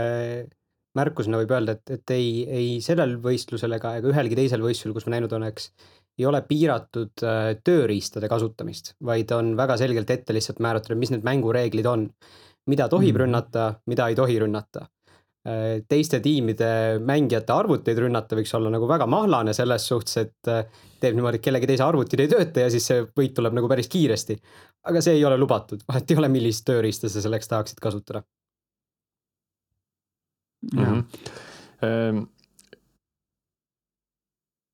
[0.97, 5.05] märkusena võib öelda, et, et ei, ei sellel võistlusel ega, ega ühelgi teisel võistlusel, kus
[5.07, 5.69] ma näinud oleks,
[6.17, 11.25] ei ole piiratud äh, tööriistade kasutamist, vaid on väga selgelt ette lihtsalt määratud, mis need
[11.27, 12.09] mängureeglid on.
[12.67, 13.21] mida tohib Mhm.
[13.21, 14.87] rünnata, mida ei tohi rünnata.
[15.47, 16.69] Äh, teiste tiimide
[17.03, 20.63] mängijate arvuteid rünnata võiks olla nagu väga mahlane selles suhtes, et äh,
[21.01, 23.89] teeb niimoodi, et kellegi teise arvutid ei tööta ja siis see võit tuleb nagu päris
[23.91, 24.37] kiiresti.
[24.91, 28.23] aga see ei ole lubatud, vahet ei ole, millist tööriista sa selleks tahaksid kasutada.
[30.73, 32.23] Mm -hmm.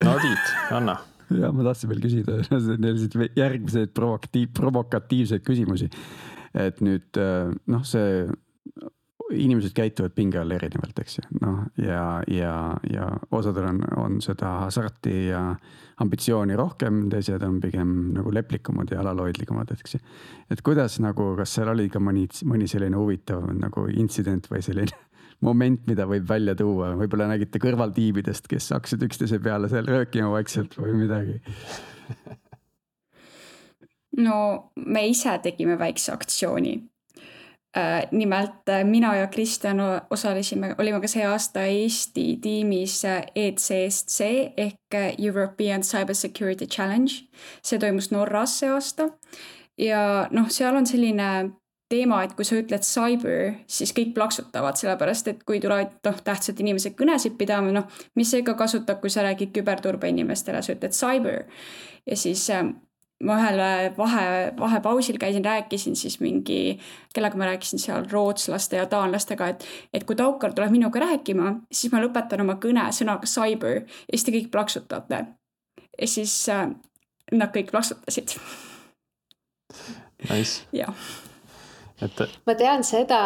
[0.04, 0.96] no Tiit, anna
[1.30, 5.90] ja ma tahtsin veel küsida selliseid järgmiseid provokatiiv, provokatiivseid küsimusi.
[6.54, 7.18] et nüüd
[7.66, 8.26] noh, see
[9.32, 12.54] inimesed käituvad pinge all erinevalt, eks ju, noh ja, ja,
[12.90, 15.46] ja osadel on, on seda hasarti ja
[16.02, 20.02] ambitsiooni rohkem, teised on pigem nagu leplikumad ja alalhoidlikumad, eks ju.
[20.50, 25.00] et kuidas nagu, kas seal oli ka mõni, mõni selline huvitav nagu intsident või selline
[25.46, 30.76] moment, mida võib välja tuua, võib-olla nägite kõrvaltiimidest, kes hakkasid üksteise peale seal röökima vaikselt
[30.80, 31.40] või midagi?
[34.26, 34.36] no
[34.76, 36.76] me ise tegime väikse aktsiooni.
[37.76, 43.00] Äh, nimelt äh, mina ja Kristjan osalesime, olime ka see aasta Eesti tiimis
[43.34, 47.12] ECSC ehk European Cyber Security Challenge.
[47.62, 49.08] see toimus Norras see aasta
[49.78, 51.50] ja noh, seal on selline
[51.90, 56.60] teema, et kui sa ütled cyber, siis kõik plaksutavad, sellepärast et kui tulevad noh, tähtsad
[56.62, 60.96] inimesed kõnesid pidama, noh, mis sa ikka kasutad, kui sa räägid küberturbe inimestele, sa ütled
[60.96, 61.44] cyber.
[62.06, 62.70] ja siis äh,
[63.24, 63.60] ma ühel
[63.96, 64.26] vahe,
[64.58, 66.78] vahepausil käisin, rääkisin siis mingi,
[67.14, 71.92] kellega ma rääkisin seal rootslaste ja taanlastega, et, et kui Taukar tuleb minuga rääkima, siis
[71.92, 75.24] ma lõpetan oma kõne sõnaga cyber ja siis te kõik plaksutate.
[76.00, 76.68] ja siis äh,
[77.32, 78.36] nad kõik plaksutasid.
[80.30, 80.64] Nice.
[80.82, 80.94] jah
[82.02, 82.20] et.
[82.46, 83.20] ma tean seda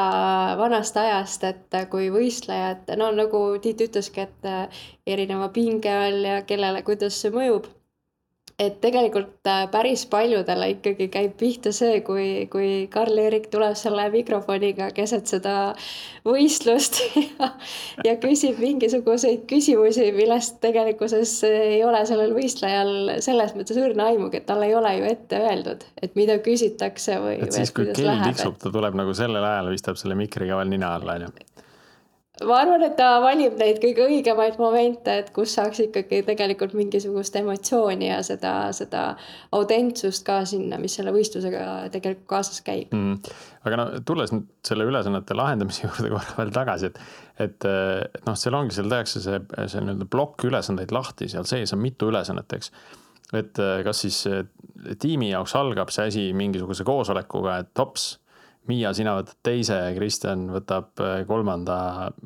[0.59, 6.85] vanast ajast, et kui võistlejad, no nagu Tiit ütleski, et erineva pinge all ja kellele,
[6.87, 7.69] kuidas see mõjub
[8.59, 14.89] et tegelikult äh, päris paljudele ikkagi käib pihta see, kui, kui Karl-Erik tuleb selle mikrofoniga
[14.97, 15.55] keset seda
[16.27, 16.99] võistlust
[17.39, 17.53] ja,
[18.07, 24.49] ja küsib mingisuguseid küsimusi, millest tegelikkuses ei ole sellel võistlejal selles mõttes õrna aimugi, et
[24.51, 27.39] tal ei ole ju ette öeldud, et mida küsitakse või.
[27.47, 30.97] et siis, kui kell tiksub, ta tuleb nagu sellel ajal, vistab selle mikriga veel nina
[30.99, 31.48] alla, onju
[32.47, 37.35] ma arvan, et ta valib neid kõige õigemaid momente, et kus saaks ikkagi tegelikult mingisugust
[37.41, 39.05] emotsiooni ja seda, seda
[39.57, 42.95] autentsust ka sinna, mis selle võistlusega tegelikult kaasas käib.
[42.95, 43.19] Mm..
[43.67, 47.03] aga no tulles nüüd selle ülesannete lahendamise juurde korra veel tagasi, et,
[47.49, 47.69] et
[48.29, 52.13] noh, seal ongi, seal tehakse see, see nii-öelda plokk ülesandeid lahti, seal sees on mitu
[52.13, 52.73] ülesannet, eks.
[53.37, 54.23] Et kas siis
[55.03, 58.15] tiimi jaoks algab see asi mingisuguse koosolekuga, et hops
[58.69, 61.79] Miia, sina võtad teise, Kristjan võtab äh, kolmanda,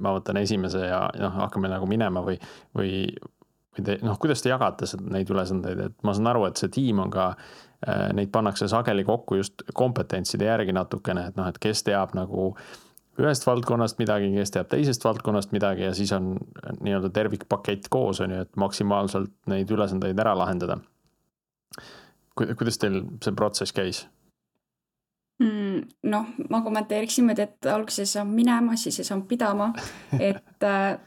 [0.02, 2.38] ma võtan esimese ja noh, hakkame nagu minema või,
[2.74, 2.94] või,
[3.76, 7.02] või te noh, kuidas te jagate neid ülesandeid, et ma saan aru, et see tiim
[7.05, 7.28] on ka,
[7.87, 12.50] äh, neid pannakse sageli kokku just kompetentside järgi natukene, et noh, et kes teab nagu
[13.22, 16.33] ühest valdkonnast midagi, kes teab teisest valdkonnast midagi ja siis on
[16.81, 20.81] nii-öelda tervikpakett koos, on ju, et maksimaalselt neid ülesandeid ära lahendada.
[22.35, 24.07] kuidas teil see protsess käis?
[25.42, 25.87] Mm,?
[26.11, 29.72] noh, ma kommenteeriks niimoodi, et alguses saanud minema, siis ei saanud pidama,
[30.31, 30.98] et äh,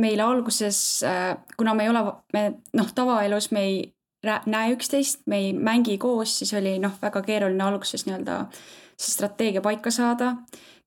[0.00, 2.44] meile alguses äh,, kuna me ei ole, me
[2.76, 3.80] noh, tavaelus me ei
[4.22, 8.42] näe üksteist, me ei mängi koos, siis oli noh, väga keeruline alguses nii-öelda
[9.00, 10.36] see strateegia paika saada.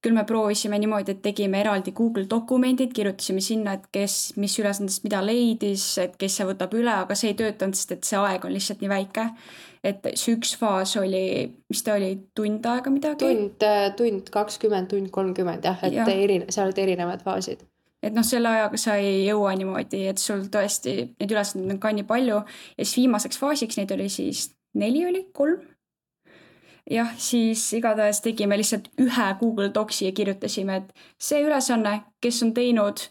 [0.03, 5.05] küll me proovisime niimoodi, et tegime eraldi Google dokumendid, kirjutasime sinna, et kes, mis ülesandest
[5.05, 8.43] mida leidis, et kes see võtab üle, aga see ei töötanud, sest et see aeg
[8.43, 9.29] on lihtsalt nii väike
[9.83, 11.25] et see üks faas oli,
[11.69, 13.27] mis ta oli, tund aega midagi?
[13.27, 16.07] tund, äh, tund kakskümmend, tund kolmkümmend jah, et ja.
[16.07, 17.65] eri-, seal olid erinevad faasid
[18.03, 21.93] et noh, selle ajaga sa ei jõua niimoodi, et sul tõesti neid ülesandeid on ka
[21.95, 25.61] nii palju ja siis viimaseks faasiks neid oli siis neli oli, kolm.
[26.91, 32.53] jah, siis igatahes tegime lihtsalt ühe Google Docsi ja kirjutasime, et see ülesanne, kes on
[32.53, 33.05] teinud,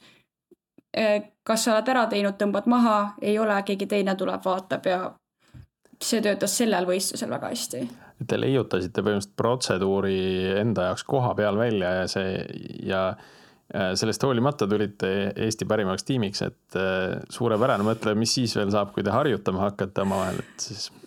[0.97, 5.01] äh, kas sa oled ära teinud, tõmbad maha, ei ole, keegi teine tuleb, vaatab ja
[6.03, 7.83] see töötas sellel võistlusel väga hästi.
[8.29, 10.19] Te leiutasite põhimõtteliselt protseduuri
[10.61, 12.43] enda jaoks koha peal välja ja see
[12.87, 13.05] ja
[13.73, 19.05] sellest hoolimata tulite Eesti parimaks tiimiks, et äh, suurepärane, mõtle, mis siis veel saab, kui
[19.05, 20.91] te harjutama hakkate omavahel, et siis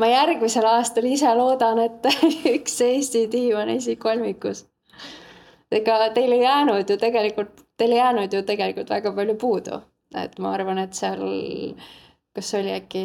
[0.00, 2.10] ma järgmisel aastal ise loodan, et
[2.56, 4.64] üks Eesti tiim on esikolmikus.
[5.70, 9.82] ega teil ei jäänud ju tegelikult, teil ei jäänud ju tegelikult väga palju puudu,
[10.18, 11.22] et ma arvan, et seal
[12.34, 13.02] kas see oli äkki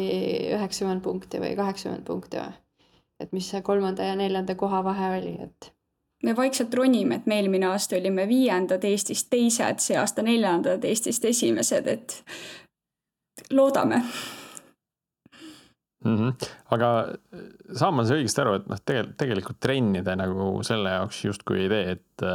[0.56, 2.56] üheksakümmend punkti või kaheksakümmend punkti või?
[3.20, 5.72] et mis see kolmanda ja neljanda koha vahe oli, et.
[6.24, 11.24] me vaikselt ronime, et me eelmine aasta olime viiendad Eestist teised, see aasta neljandad Eestist
[11.28, 12.16] esimesed, et
[13.52, 14.02] loodame
[16.04, 16.16] mm.
[16.16, 16.50] -hmm.
[16.76, 16.90] aga
[17.76, 21.64] saan ma siis õigesti aru, et noh, tegelikult, tegelikult trenni te nagu selle jaoks justkui
[21.66, 22.26] ei tee, et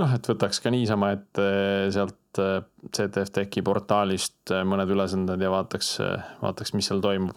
[0.00, 1.46] noh, et võtaks ka niisama ette
[1.94, 2.62] sealt äh,
[2.96, 5.96] CTF Techi portaalist äh, mõned ülesanded ja vaataks,
[6.42, 7.36] vaataks, mis seal toimub.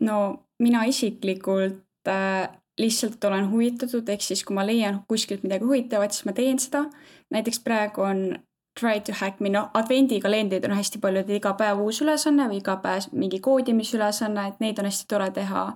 [0.00, 0.18] no
[0.58, 2.48] mina isiklikult äh,
[2.78, 6.84] lihtsalt olen huvitatud, ehk siis kui ma leian kuskilt midagi huvitavat, siis ma teen seda.
[7.30, 8.38] näiteks praegu on
[8.80, 12.58] try to hack me, noh advendikalendrid on hästi palju, et iga päev uus ülesanne või
[12.58, 15.68] iga päev mingi koodimisülesanne, et neid on hästi tore teha.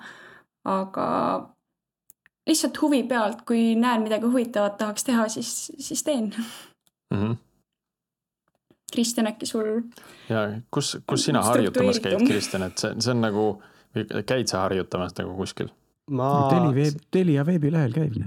[0.65, 1.07] aga
[2.49, 6.33] lihtsalt huvi pealt, kui näen midagi huvitavat, tahaks teha, siis, siis teen
[7.11, 7.19] mm.
[7.19, 7.37] -hmm.
[8.93, 9.83] Kristjan, äkki sul?
[10.29, 13.63] ja kus, kus sina harjutamas käid, Kristjan, et see, see on nagu,
[14.27, 15.69] käid sa harjutamas nagu kuskil?
[16.11, 16.49] ma.
[16.53, 18.15] Teli veeb, Telia veebilehel käib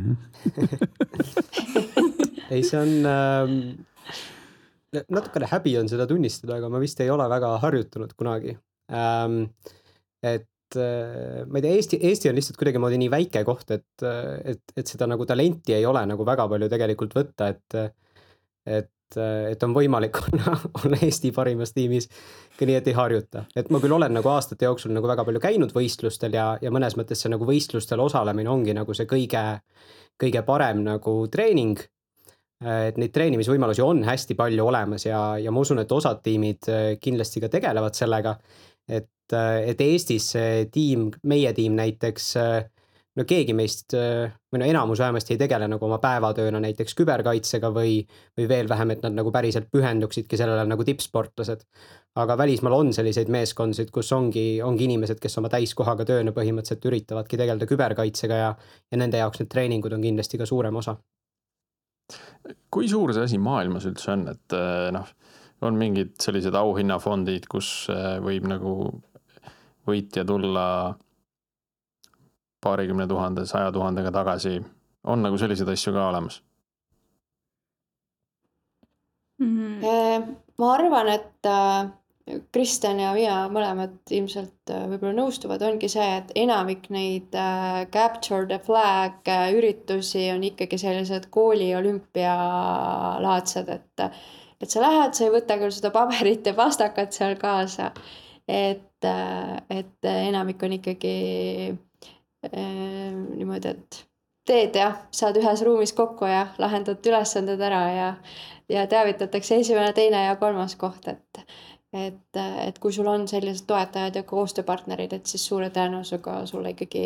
[2.53, 3.55] ei, see on ähm,
[4.91, 8.51] natukene häbi on seda tunnistada, aga ma vist ei ole väga harjutanud kunagi
[8.91, 9.45] ähm,.
[10.21, 14.05] et äh, ma ei tea, Eesti, Eesti on lihtsalt kuidagimoodi nii väike koht, et,
[14.45, 17.67] et, et seda nagu talenti ei ole nagu väga palju tegelikult võtta, et,
[18.65, 22.09] et, et on võimalik olla, olla Eesti parimas tiimis
[22.57, 23.45] ka nii, et ei harjuta.
[23.55, 26.97] et ma küll olen nagu aastate jooksul nagu väga palju käinud võistlustel ja, ja mõnes
[26.99, 29.45] mõttes see nagu võistlustel osalemine ongi nagu see kõige,
[30.21, 31.81] kõige parem nagu treening
[32.61, 36.69] et neid treenimisvõimalusi on hästi palju olemas ja, ja ma usun, et osad tiimid
[37.01, 38.35] kindlasti ka tegelevad sellega.
[38.87, 42.65] et, et Eestis see tiim, meie tiim näiteks, äh,
[43.19, 47.97] no keegi meist või no enamus vähemasti ei tegele nagu oma päevatööna näiteks küberkaitsega või,
[48.37, 51.65] või veel vähem, et nad nagu päriselt pühenduksidki sellele nagu tippsportlased.
[52.15, 57.37] aga välismaal on selliseid meeskondasid, kus ongi, ongi inimesed, kes oma täiskohaga tööna põhimõtteliselt üritavadki
[57.37, 58.55] tegeleda küberkaitsega ja,
[58.91, 60.97] ja nende jaoks need treeningud on kindlasti ka suurem osa
[62.71, 64.55] kui suur see asi maailmas üldse on, et
[64.95, 65.07] noh,
[65.67, 67.87] on mingid sellised auhinnafondid, kus
[68.25, 68.73] võib nagu
[69.87, 70.65] võitja tulla
[72.61, 74.59] paarikümne tuhande, saja tuhandega tagasi,
[75.03, 76.41] on nagu selliseid asju ka olemas
[79.41, 79.81] mm?
[79.81, 80.35] -hmm.
[80.57, 81.89] ma arvan, et äh,
[82.51, 88.47] Kristjan ja mina mõlemad ilmselt äh, võib-olla nõustuvad, ongi see, et enamik neid äh, capture
[88.47, 94.07] the flag üritusi on ikkagi sellised kooli olümpialaadsed, et
[94.61, 97.91] et sa lähed, sa ei võta küll seda paberit ja pastakat seal kaasa,
[98.47, 99.05] et,
[99.73, 101.13] et enamik on ikkagi
[102.49, 103.99] niimoodi, et
[104.47, 108.07] teed jah, saad ühes ruumis kokku ja lahendad ülesanded ära ja
[108.71, 111.43] ja teavitatakse esimene, teine ja kolmas koht, et
[111.91, 117.03] et, et kui sul on sellised toetajad ja koostööpartnerid, et siis suure tõenäosusega sulle ikkagi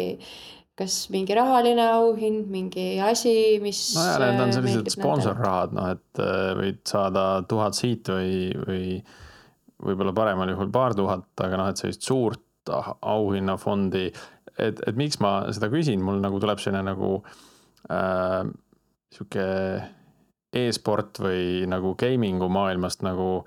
[0.75, 3.33] kas mingi rahaline auhind, mingi asi,
[3.63, 3.79] mis.
[3.95, 8.83] nojah, need on sellised sponsorrahad, noh, et äh, võid saada tuhat siit või, või
[9.87, 14.09] võib-olla paremal juhul paar tuhat, aga noh, et sellist suurt auhinnafondi,
[14.57, 17.11] et, et miks ma seda küsin, mul nagu tuleb selline nagu
[17.91, 18.41] äh,
[19.13, 19.47] sihuke
[20.55, 23.45] e-sport või nagu gaming'u maailmast nagu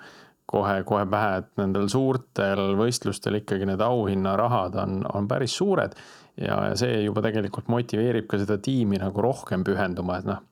[0.48, 5.96] kohe-kohe pähe, et nendel suurtel võistlustel ikkagi need auhinnarahad on, on päris suured.
[6.40, 10.44] ja, ja see juba tegelikult motiveerib ka seda tiimi nagu rohkem pühenduma, et noh,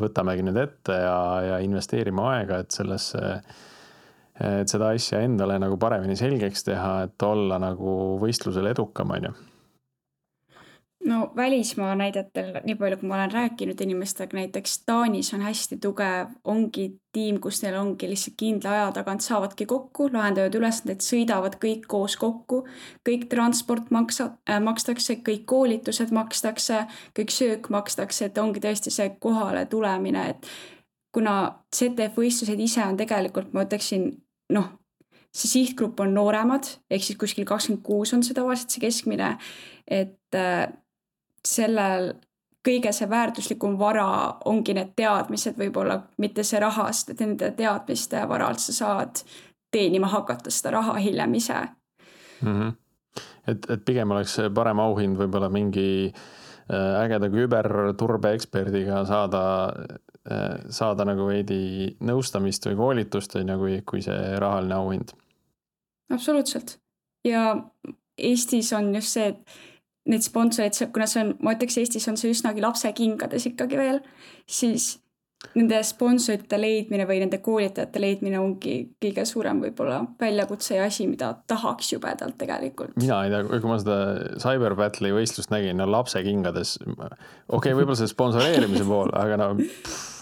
[0.00, 1.16] võtamegi nüüd ette ja,
[1.46, 3.22] ja investeerime aega, et sellesse,
[4.40, 9.34] et seda asja endale nagu paremini selgeks teha, et olla nagu võistlusel edukam, on ju
[11.04, 16.34] no välismaa näidetel, nii palju, kui ma olen rääkinud inimestega, näiteks Taanis on hästi tugev,
[16.44, 21.88] ongi tiim, kus neil ongi lihtsalt kindla aja tagant saavadki kokku, lahendavad ülesandeid, sõidavad kõik
[21.88, 22.66] koos kokku.
[23.08, 26.86] kõik transport maksa- äh,, makstakse, kõik koolitused makstakse,
[27.18, 30.46] kõik söök makstakse, et ongi tõesti see kohale tulemine, et
[31.12, 34.70] kuna ZTF võistlused ise on tegelikult, ma ütleksin, noh,
[35.32, 39.38] see sihtgrupp on nooremad, ehk siis kuskil kakskümmend kuus on see tavaliselt see keskmine,
[39.88, 40.68] et äh,
[41.48, 42.12] sellel
[42.66, 44.06] kõige see väärtuslikum vara
[44.46, 49.24] ongi need teadmised, võib-olla mitte see raha, sest et nende teadmiste varalt sa saad
[49.72, 51.56] teenima hakata seda raha hiljem ise
[52.42, 52.60] mm.
[52.60, 52.72] -hmm.
[53.46, 59.42] et, et pigem oleks parem auhind võib-olla mingi äh, ägeda küberturbeeksperdiga saada,
[60.30, 65.16] äh, saada nagu veidi nõustamist või koolitust, on ju, kui, kui see rahaline auhind.
[66.12, 66.78] absoluutselt
[67.24, 67.56] ja
[68.18, 69.71] Eestis on just see, et
[70.10, 74.02] neid sponsoreid, kuna see on, ma ütleks, Eestis on see üsnagi lapsekingades ikkagi veel,
[74.50, 74.96] siis
[75.58, 81.32] nende sponsorite leidmine või nende koolitajate leidmine ongi kõige suurem võib-olla väljakutse ja asi, mida
[81.50, 82.94] tahaks jubedalt tegelikult.
[83.00, 83.98] mina ei tea, kui ma seda
[84.42, 87.12] Cyber Battle'i võistlust nägin, no lapsekingades, okei
[87.58, 90.21] okay,, võib-olla see sponsoreerimise pool, aga no pff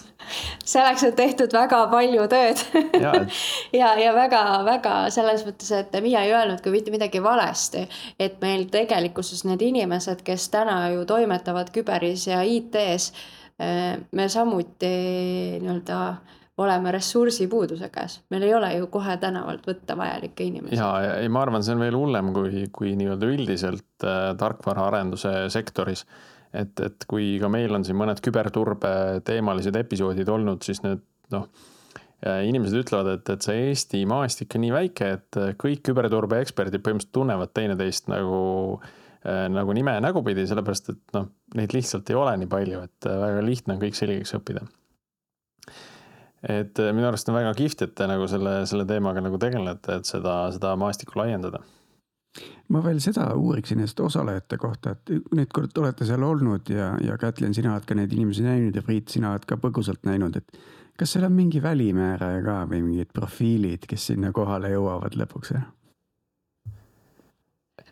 [0.64, 2.62] selleks on tehtud väga palju tööd
[3.05, 3.14] ja,
[3.73, 7.87] ja, ja väga-väga selles mõttes, et Miia ei öelnudki mitte midagi valesti.
[8.18, 13.12] et meil tegelikkuses need inimesed, kes täna ju toimetavad küberis ja IT-s
[14.16, 14.89] me samuti
[15.61, 16.01] nii-öelda
[16.61, 20.77] oleme ressursipuuduse käes, meil ei ole ju kohe tänavalt võtta vajalikke inimesi.
[20.77, 25.49] ja, ja ei, ma arvan, see on veel hullem kui, kui nii-öelda üldiselt äh, tarkvaraarenduse
[25.53, 26.05] sektoris.
[26.53, 28.92] Et, et kui ka meil on siin mõned küberturbe
[29.26, 31.03] teemalised episoodid olnud, siis need
[31.34, 31.46] noh
[32.26, 36.82] äh, inimesed ütlevad, et, et see Eesti maastik on nii väike, et kõik küberturbe eksperdid
[36.82, 38.40] põhimõtteliselt tunnevad teineteist nagu
[38.80, 43.11] äh, nagu nime ja nägupidi, sellepärast et noh, neid lihtsalt ei ole nii palju, et
[43.11, 44.66] äh, väga lihtne on kõik selgeks õppida
[46.46, 50.01] et äh, minu arust on väga kihvt, et te nagu selle, selle teemaga nagu tegelete,
[50.01, 51.62] et seda, seda maastikku laiendada.
[52.70, 57.18] Ma veel seda uuriksin just osalejate kohta, et nüüd, te olete seal olnud ja, ja
[57.18, 60.62] Kätlin, sina oled ka neid inimesi näinud ja Priit, sina oled ka põgusalt näinud, et
[61.01, 65.55] kas seal on mingi välimääraja ka või mingid profiilid, kes sinna kohale jõuavad lõpuks?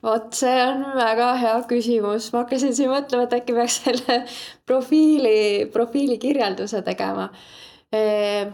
[0.03, 4.21] vot see on väga hea küsimus, ma hakkasin siin mõtlema, et äkki peaks selle
[4.69, 7.33] profiili, profiili kirjelduse tegema
[7.93, 8.53] Ehm,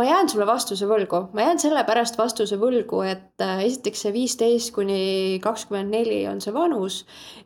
[0.00, 4.72] ma jään sulle vastuse võlgu, ma jään sellepärast vastuse võlgu, et äh, esiteks see viisteist
[4.72, 7.02] kuni kakskümmend neli on see vanus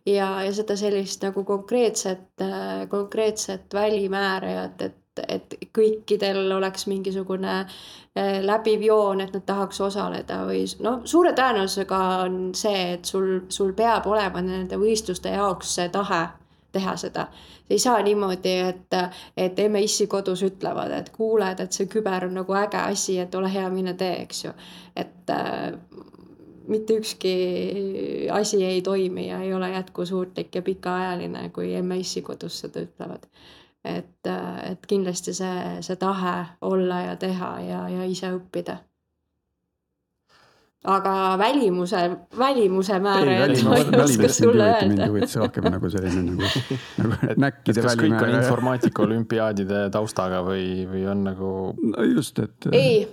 [0.06, 5.00] ja, ja seda sellist nagu konkreetset, äh, konkreetset välimäärajat, et
[5.30, 12.00] et kõikidel oleks mingisugune äh, läbiv joon, et nad tahaks osaleda või noh, suure tõenäosusega
[12.24, 16.24] on see, et sul, sul peab olema nende võistluste jaoks see tahe
[16.74, 17.26] teha seda.
[17.70, 18.96] ei saa niimoodi, et,
[19.36, 23.52] et emme-issi kodus ütlevad, et kuuled, et see küber on nagu äge asi, et ole
[23.52, 24.52] hea, mine tee, eks ju.
[24.96, 25.72] et äh,
[26.68, 27.34] mitte ükski
[28.32, 33.28] asi ei toimi ja ei ole jätkusuutlik ja pikaajaline, kui emme-issi kodus seda ütlevad.
[33.84, 38.78] et, äh, et kindlasti see, see tahe olla ja teha ja, ja ise õppida
[40.84, 42.02] aga välimuse,
[42.38, 43.62] välimuse määraja ei
[44.02, 44.88] oska sulle öelda.
[44.88, 46.50] mind huvitas rohkem nagu selline nagu,
[47.00, 47.88] nagu näkkide välimääraja.
[47.88, 51.50] kas kõik on informaatika olümpiaadide taustaga või, või on nagu?
[51.80, 52.68] no just, et.
[52.72, 53.06] ei,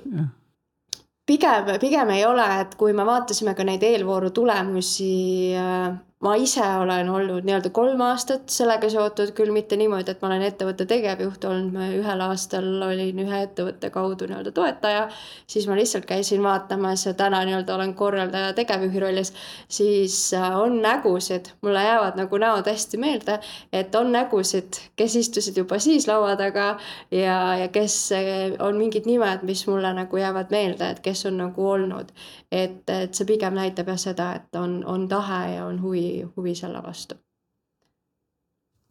[1.28, 5.12] pigem, pigem ei ole, et kui me vaatasime ka neid eelvooru tulemusi
[5.56, 10.30] äh, ma ise olen olnud nii-öelda kolm aastat sellega seotud, küll mitte niimoodi, et ma
[10.30, 15.08] olen ettevõtte tegevjuht olnud, ma ühel aastal olin ühe ettevõtte kaudu nii-öelda toetaja,
[15.50, 19.34] siis ma lihtsalt käisin vaatamas ja täna nii-öelda olen korraldaja tegevjuhi rollis,
[19.68, 23.40] siis äh, on nägusid, mulle jäävad nagu näod hästi meelde,
[23.74, 26.76] et on nägusid, kes istusid juba siis laua taga
[27.12, 31.42] ja, ja kes äh, on mingid nimed, mis mulle nagu jäävad meelde, et kes on
[31.42, 32.14] nagu olnud.
[32.52, 36.56] Et, et see pigem näitab jah seda, et on, on tahe ja on huvi huvi,
[36.56, 37.16] selle vastu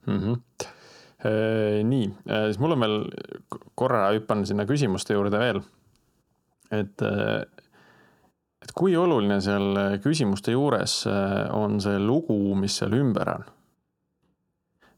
[0.06, 0.18] mm.
[0.18, 1.84] -hmm.
[1.84, 2.98] nii, äh, siis mul on veel,
[3.74, 5.60] korra hüppan sinna küsimuste juurde veel.
[6.70, 7.42] et, äh,
[8.62, 11.04] et kui oluline seal küsimuste juures
[11.52, 13.44] on see lugu, mis seal ümber on?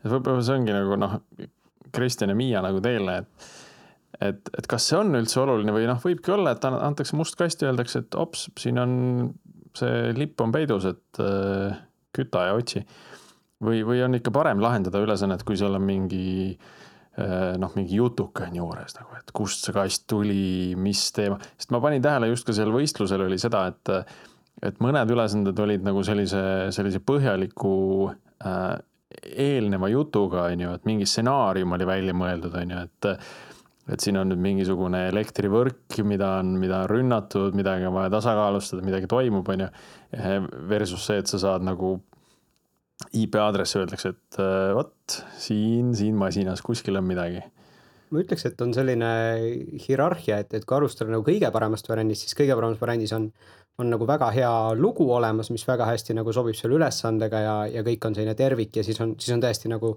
[0.04, 1.20] et võib-olla see ongi nagu noh,
[1.92, 3.50] Kristjan ja Miia nagu teile, et
[4.30, 7.62] et, et kas see on üldse oluline või noh, võibki olla, et antakse must kast
[7.62, 8.94] ja öeldakse, et ops, siin on
[9.76, 11.20] see lipp on peidus, et
[12.12, 12.84] küta ja otsi.
[13.62, 18.48] või, või on ikka parem lahendada ülesannet, kui seal on mingi eh, noh, mingi jutuke
[18.48, 22.46] on juures nagu, et kust see kast tuli, mis teema, sest ma panin tähele just
[22.48, 23.96] ka seal võistlusel oli seda, et
[24.62, 26.40] et mõned ülesanded olid nagu sellise,
[26.74, 27.76] sellise põhjaliku
[28.44, 28.76] äh,
[29.22, 33.08] eelneva jutuga, on ju, et mingi stsenaarium oli välja mõeldud, on ju, et
[33.90, 38.84] et siin on nüüd mingisugune elektrivõrk, mida on, mida on rünnatud, midagi on vaja tasakaalustada,
[38.86, 39.70] midagi toimub, on ju.
[40.70, 41.96] Versus see, et sa saad nagu
[43.18, 47.42] IP aadressi öeldakse, et äh, vot siin, siin masinas kuskil on midagi.
[48.12, 49.08] ma ütleks, et on selline
[49.86, 53.30] hierarhia, et, et kui alustada nagu kõige paremast variandist, siis kõige paremas variandis on,
[53.80, 57.84] on nagu väga hea lugu olemas, mis väga hästi nagu sobib selle ülesandega ja, ja
[57.86, 59.94] kõik on selline tervik ja siis on, siis on tõesti nagu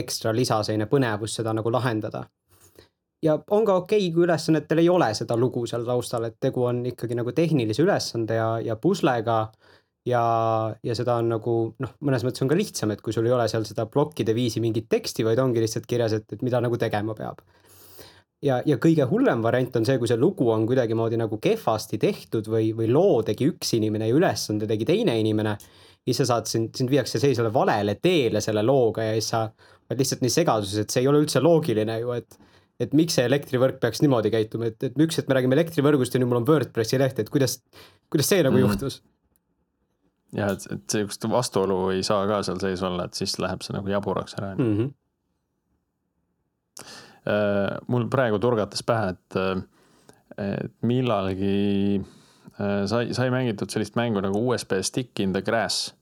[0.00, 2.24] ekstra lisa selline põnevus seda nagu lahendada
[3.22, 6.64] ja on ka okei okay,, kui ülesannetel ei ole seda lugu seal taustal, et tegu
[6.68, 9.40] on ikkagi nagu tehnilise ülesande ja, ja puslega.
[10.08, 10.22] ja,
[10.82, 11.54] ja seda on nagu
[11.84, 14.62] noh, mõnes mõttes on ka lihtsam, et kui sul ei ole seal seda plokkide viisi
[14.64, 17.42] mingit teksti, vaid ongi lihtsalt kirjas, et, et mida nagu tegema peab.
[18.42, 22.48] ja, ja kõige hullem variant on see, kui see lugu on kuidagimoodi nagu kehvasti tehtud
[22.48, 25.58] või, või loo tegi üks inimene ja ülesande tegi teine inimene.
[26.04, 29.48] siis sa saad, sind, sind viiakse sellisele valele teele selle looga ja siis sa
[29.90, 32.38] oled lihtsalt nii segaduses, et see ei ole üldse loogiline ju, et
[32.82, 36.20] et miks see elektrivõrk peaks niimoodi käituma, et, et üks, et me räägime elektrivõrgust ja
[36.22, 37.58] nüüd mul on WordPressi leht, et kuidas,
[38.12, 38.64] kuidas see nagu mm.
[38.66, 39.00] juhtus?
[40.36, 43.74] jah, et, et sihukest vastuolu ei saa ka seal sees olla, et siis läheb see
[43.76, 44.72] nagu jaburaks ära mm.
[44.78, 44.88] -hmm.
[47.88, 49.30] mul praegu turgatas pähe, et,
[50.38, 52.02] et millalgi
[52.58, 55.97] sai, sai mängitud sellist mängu nagu USB stick in the grass äh,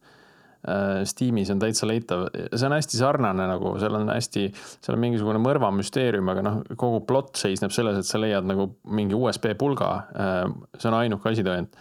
[1.07, 5.41] Steamis on täitsa leitav, see on hästi sarnane nagu, seal on hästi, seal on mingisugune
[5.45, 9.91] mõrvamüsteerium, aga noh, kogu plott seisneb selles, et sa leiad nagu mingi USB pulga.
[10.77, 11.75] see on ainuke asitõend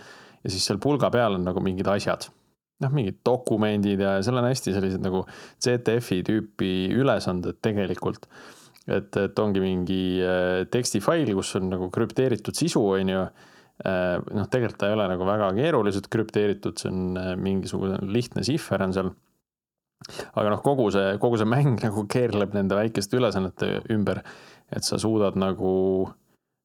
[0.45, 2.29] ja siis seal pulga peal on nagu mingid asjad
[2.83, 5.23] noh, mingid dokumendid ja seal on hästi sellised nagu
[5.63, 8.27] CTF-i tüüpi ülesanded tegelikult.
[8.85, 13.25] et, et ongi mingi äh, tekstifail, kus on nagu krüpteeritud sisu, on ju.
[13.83, 18.45] Äh, noh, tegelikult ta ei ole nagu väga keeruliselt krüpteeritud, see on äh, mingisugune lihtne
[18.47, 19.09] sihver on seal.
[20.31, 24.21] aga noh, kogu see, kogu see mäng nagu keerleb nende väikeste ülesannete ümber,
[24.71, 25.73] et sa suudad nagu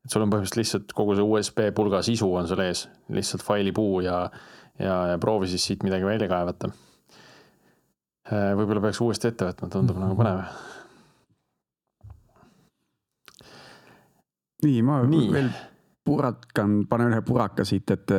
[0.04, 4.04] et sul on põhimõtteliselt lihtsalt kogu see USB pulga sisu on sul ees, lihtsalt failipuu
[4.06, 4.20] ja
[4.78, 6.70] ja, ja proovi siis siit midagi välja kaevata.
[8.30, 10.06] Äh, võib-olla peaks uuesti ette võtma, tundub mm -hmm.
[10.06, 10.68] nagu põnev.
[14.62, 15.28] nii, ma nii.
[15.32, 15.50] veel
[16.10, 18.14] purakan, panen ühe puraka siit, et,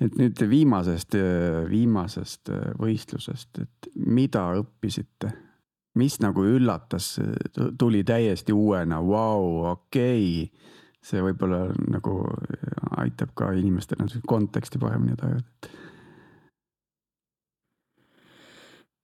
[0.00, 1.16] et nüüd viimasest,
[1.70, 5.32] viimasest võistlusest, et mida õppisite?
[6.00, 7.18] mis nagu üllatas,
[7.78, 10.70] tuli täiesti uuena, vau, okei okay.
[11.04, 12.14] see võib-olla nagu
[12.96, 15.72] aitab ka inimestel konteksti paremini tajuda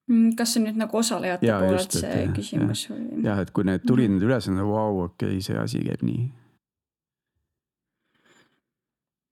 [0.08, 3.24] Mm, kas see on nüüd nagu osalejate ja, poolelt just, see et, küsimus ja, või?
[3.26, 6.22] jah, et kui need tulid need ülesanded, vau, okei okay,, see asi käib nii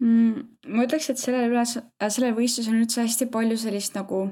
[0.02, 0.48] mm,.
[0.68, 4.26] ma ütleks, et sellel üles, äh, sellel võistlusel on üldse hästi palju sellist nagu,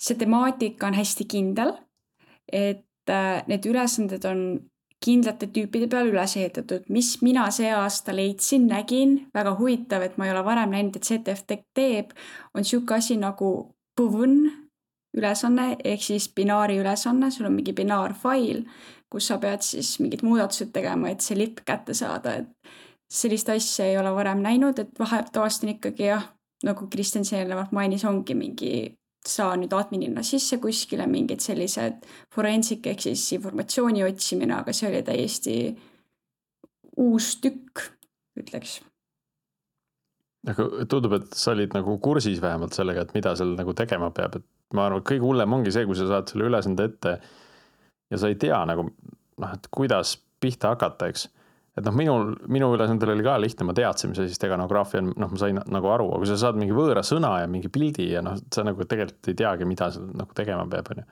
[0.00, 1.76] see temaatika on hästi kindel.
[2.52, 4.44] et äh, need ülesanded on
[5.04, 10.26] kindlate tüüpide peale üles ehitatud, mis mina see aasta leidsin, nägin, väga huvitav, et ma
[10.26, 11.44] ei ole varem näinud, et ZDF
[11.76, 12.14] teeb,
[12.54, 13.52] on sihuke asi nagu
[13.98, 14.48] põvn
[15.18, 18.64] ülesanne ehk siis binaari ülesanne, sul on mingi binaarfail,
[19.10, 22.74] kus sa pead siis mingid muudatused tegema, et see lipp kätte saada, et
[23.08, 26.26] sellist asja ei ole varem näinud, et vahetavahest on ikkagi jah,
[26.64, 28.72] nagu Kristjan siin eelnevalt mainis, ongi mingi
[29.28, 32.04] saa nüüd adminina sisse kuskile mingid sellised
[32.34, 35.56] forensic ehk siis informatsiooni otsimine, aga see oli täiesti
[36.98, 37.82] uus tükk,
[38.40, 38.78] ütleks.
[40.48, 44.38] aga tundub, et sa olid nagu kursis vähemalt sellega, et mida seal nagu tegema peab,
[44.38, 44.46] et
[44.76, 47.18] ma arvan, et kõige hullem ongi see, kui sa saad selle ülesande ette
[48.10, 51.28] ja sa ei tea nagu noh, et kuidas pihta hakata, eks.
[51.78, 55.32] Et noh, minul, minu ülesandel oli ka lihtne, ma teadsin, mis asi stenograafia on, noh,
[55.32, 58.24] ma sain nagu aru, aga kui sa saad mingi võõra sõna ja mingi pildi ja
[58.24, 61.08] noh, sa nagu tegelikult ei teagi, mida sa nagu tegema peab, on ju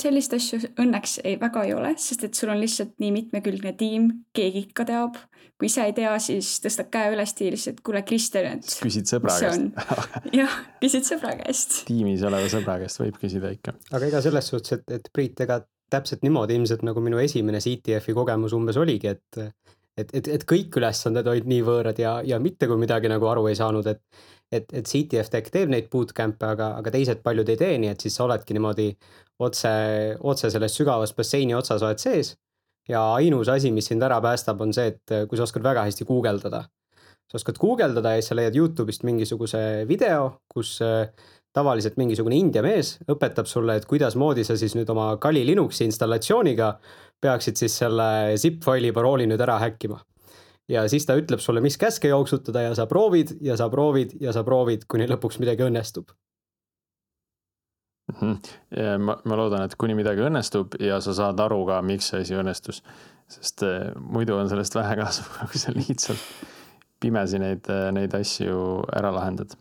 [0.00, 4.10] sellist asju õnneks ei, väga ei ole, sest et sul on lihtsalt nii mitmekülgne tiim,
[4.36, 5.18] keegi ikka teab.
[5.58, 8.74] kui ise ei tea, siis tõstad käe üles stiilis, et kuule, Kristjan, et.
[8.78, 9.80] küsid sõbra käest.
[10.40, 11.80] jah, küsid sõbra käest.
[11.88, 13.74] tiimis oleva sõbra käest võib küsida ikka.
[13.90, 15.60] aga ega selles suhtes, et, et Priit, ega
[15.90, 19.42] täpselt niimoodi ilmselt nagu minu esimene CTF-i kogemus umbes oligi, et
[19.98, 23.48] et, et, et kõik ülesanded olid nii võõrad ja, ja mitte kui midagi nagu aru
[23.50, 24.02] ei saanud, et
[24.52, 28.04] et, et CTF Tech teeb neid bootcamp'e, aga, aga teised paljud ei tee, nii et
[28.04, 28.86] siis sa oledki niimoodi
[29.44, 29.72] otse,
[30.24, 32.36] otse selles sügavas basseini otsas oled sees.
[32.88, 36.06] ja ainus asi, mis sind ära päästab, on see, et kui sa oskad väga hästi
[36.08, 36.62] guugeldada.
[37.28, 41.10] sa oskad guugeldada ja siis sa leiad Youtube'ist mingisuguse video, kus äh,
[41.56, 46.74] tavaliselt mingisugune India mees õpetab sulle, et kuidasmoodi sa siis nüüd oma Kali Linuxi installatsiooniga
[47.20, 49.98] peaksid siis selle zip faili parooli nüüd ära häkkima
[50.68, 54.32] ja siis ta ütleb sulle, mis käske jooksutada ja sa proovid ja sa proovid ja
[54.36, 56.12] sa proovid, kuni lõpuks midagi õnnestub.
[58.12, 58.98] -hmm.
[59.04, 62.36] ma, ma loodan, et kuni midagi õnnestub ja sa saad aru ka, miks see asi
[62.36, 62.82] õnnestus.
[63.28, 66.22] sest eh, muidu on sellest vähe kasu, kui sa lihtsalt
[67.00, 69.52] pimesi neid, eh, neid asju ära lahendad.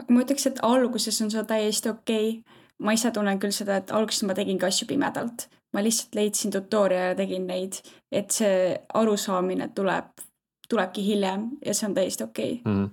[0.00, 2.62] Aga ma ütleks, et alguses on see täiesti okei okay.
[2.80, 7.12] ma ise tunnen küll seda, et alguses ma tegingi asju pimedalt ma lihtsalt leidsin tutorial'e
[7.12, 7.80] ja tegin neid,
[8.12, 10.24] et see arusaamine tuleb,
[10.68, 12.72] tulebki hiljem ja see on täiesti okei okay.
[12.72, 12.90] mm.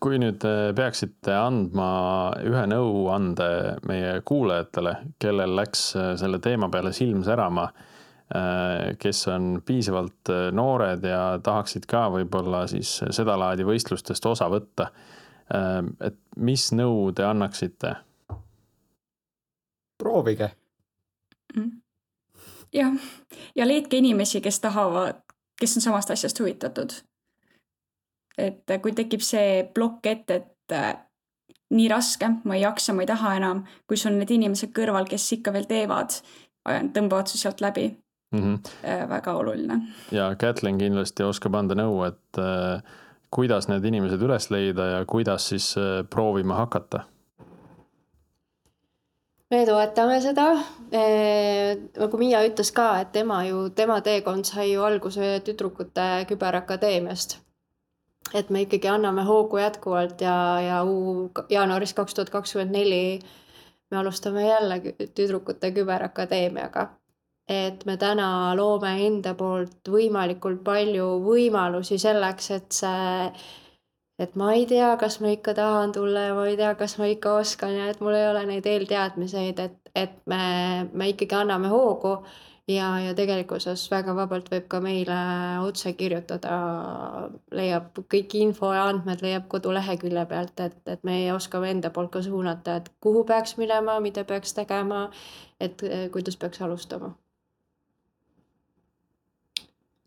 [0.00, 1.90] kui nüüd äh, peaksite andma
[2.46, 3.48] ühe nõuande
[3.88, 7.70] meie kuulajatele, kellel läks äh, selle teema peale silm särama,
[8.36, 14.90] äh, kes on piisavalt noored ja tahaksid ka võib-olla siis sedalaadi võistlustest osa võtta.
[16.00, 17.94] Et mis nõu te annaksite?
[19.98, 20.52] proovige
[21.54, 21.80] mm
[22.72, 22.92] jah,
[23.56, 25.22] ja leidke inimesi, kes tahavad,
[25.60, 26.92] kes on samast asjast huvitatud.
[28.38, 30.94] et kui tekib see plokk ette, et äh,
[31.76, 35.04] nii raske, ma ei jaksa, ma ei taha enam, kui sul on need inimesed kõrval,
[35.10, 36.16] kes ikka veel teevad,
[36.64, 38.40] tõmbavad su sealt läbi mm.
[38.40, 39.08] -hmm.
[39.10, 39.80] väga oluline.
[40.12, 42.82] ja Kätlin kindlasti oskab anda nõu, et äh,
[43.30, 47.04] kuidas need inimesed üles leida ja kuidas siis äh, proovima hakata
[49.50, 50.46] me toetame seda.
[51.98, 57.38] nagu Miia ütles ka, et tema ju, tema teekond sai ju alguse tüdrukute küberakadeemiast.
[58.34, 60.76] et me ikkagi anname hoogu jätkuvalt ja, ja
[61.50, 63.18] jaanuaris kaks tuhat kakskümmend neli
[63.90, 64.80] me alustame jälle
[65.14, 66.86] tüdrukute küberakadeemiaga.
[67.50, 73.30] Et me täna loome enda poolt võimalikult palju võimalusi selleks, et see
[74.20, 77.08] et ma ei tea, kas ma ikka tahan tulla ja ma ei tea, kas ma
[77.08, 80.40] ikka oskan ja et mul ei ole neid eelteadmiseid, et, et me,
[80.92, 82.20] me ikkagi anname hoogu.
[82.70, 85.16] Ja, ja tegelikkuses väga vabalt võib ka meile
[85.64, 86.58] otse kirjutada,
[87.56, 92.22] leiab kõik info ja andmed leiab kodulehekülje pealt, et, et meie oskame enda poolt ka
[92.22, 95.08] suunata, et kuhu peaks minema, mida peaks tegema,
[95.58, 95.82] et
[96.14, 97.10] kuidas peaks alustama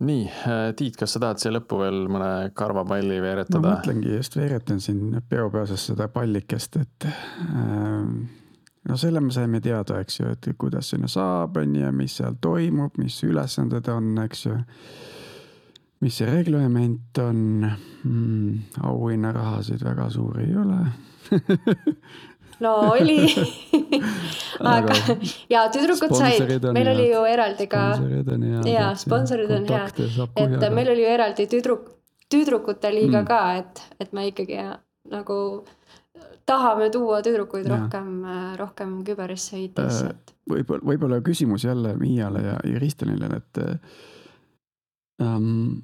[0.06, 3.62] nii, äh, Tiit, kas sa tahad siia lõppu veel mõne karvapalli veeretada?
[3.64, 8.04] ma mõtlengi, just veeretan siin peopeoses seda pallikest, et äh,
[8.89, 12.38] no selle me saime teada, eks ju, et kuidas sinna saab, on ju, mis seal
[12.41, 14.60] toimub, mis ülesanded on, eks ju.
[16.04, 20.82] mis see reglement on mm,, auhinnarahasid väga suuri ei ole
[22.64, 23.18] no oli
[24.74, 24.95] aga
[25.51, 27.84] ja tüdrukud said, meil oli ju eraldi ka.
[28.70, 30.01] ja sponsorid on head,
[30.36, 31.88] et meil oli ju eraldi tüdruk,
[32.32, 33.30] tüdrukute liiga mm.
[33.30, 34.59] ka, et, et me ikkagi
[35.11, 35.39] nagu
[36.49, 37.78] tahame tuua tüdrukuid ja.
[37.78, 38.09] rohkem,
[38.59, 40.36] rohkem küberisse IT-sse äh,.
[40.49, 43.64] võib-olla, võib-olla küsimus jälle Miiale ja, ja Ristenile, et
[45.24, 45.84] ähm,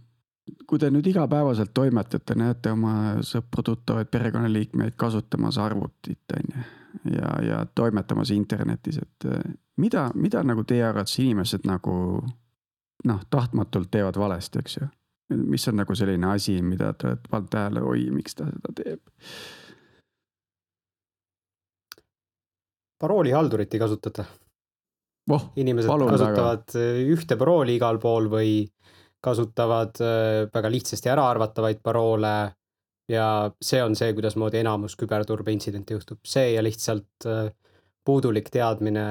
[0.68, 2.94] kui te nüüd igapäevaselt toimetate, näete oma
[3.26, 6.68] sõpru-tuttavaid, perekonnaliikmeid kasutamas arvutit, on ju,
[7.16, 9.42] ja, ja toimetamas internetis, et äh,
[9.78, 11.96] mida, mida nagu teie arvates inimesed nagu
[13.06, 14.90] noh, tahtmatult teevad valesti, eks ju?
[15.30, 19.02] mis on nagu selline asi, mida te olete pannud tähele, oi, miks ta seda teeb?
[23.00, 24.26] paroolihaldurit ei kasutata
[25.32, 25.46] oh,.
[25.56, 26.88] inimesed kasutavad väga.
[27.14, 28.52] ühte parooli igal pool või
[29.22, 32.52] kasutavad äh, väga lihtsasti äraarvatavaid paroole.
[33.10, 37.50] ja see on see, kuidasmoodi enamus küberturbeintsidente juhtub, see ja lihtsalt äh,
[38.06, 39.06] puudulik teadmine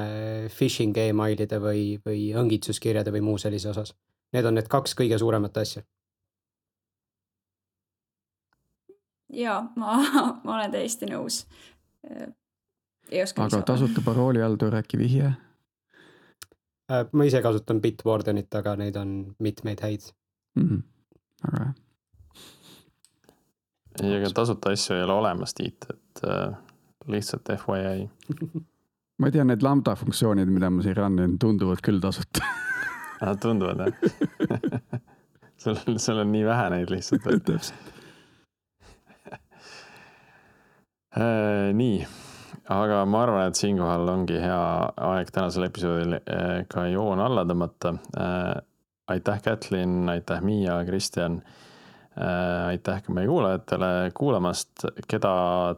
[0.55, 3.93] phishing emailide või, või õngitsuskirjade või muu sellise osas.
[4.33, 5.83] Need on need kaks kõige suuremat asja.
[9.33, 9.99] ja ma,
[10.43, 11.43] ma olen täiesti nõus.
[12.07, 12.31] Äh,
[13.35, 15.33] aga tasuta paroolihaldur äkki vihje?
[16.89, 20.09] Äh, ma ise kasutan Bitwardenit, aga neid on mitmeid häid
[20.57, 20.65] mm.
[20.69, 20.81] -hmm.
[21.53, 21.73] hea.
[24.03, 26.57] ei, ega tasuta asju ei ole olemas, Tiit, et äh,
[27.07, 28.09] lihtsalt FYI
[29.19, 32.45] ma ei tea, need lambda funktsioonid, mida ma siin rannin, tunduvad küll tasuta
[33.21, 33.93] Nad tunduvad jah
[35.61, 37.93] sul, sul on nii vähe neid lihtsalt täpselt
[41.13, 42.01] äh, nii
[42.69, 44.59] aga ma arvan, et siinkohal ongi hea
[45.09, 47.95] aeg tänasel episoodil eh, ka joon alla tõmmata.
[47.97, 48.59] Eh,
[49.15, 51.39] aitäh, Kätlin, aitäh, Miia, Kristjan.
[52.19, 55.33] Eh, aitäh ka meie kuulajatele kuulamast, keda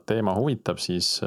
[0.09, 1.19] teema huvitab, siis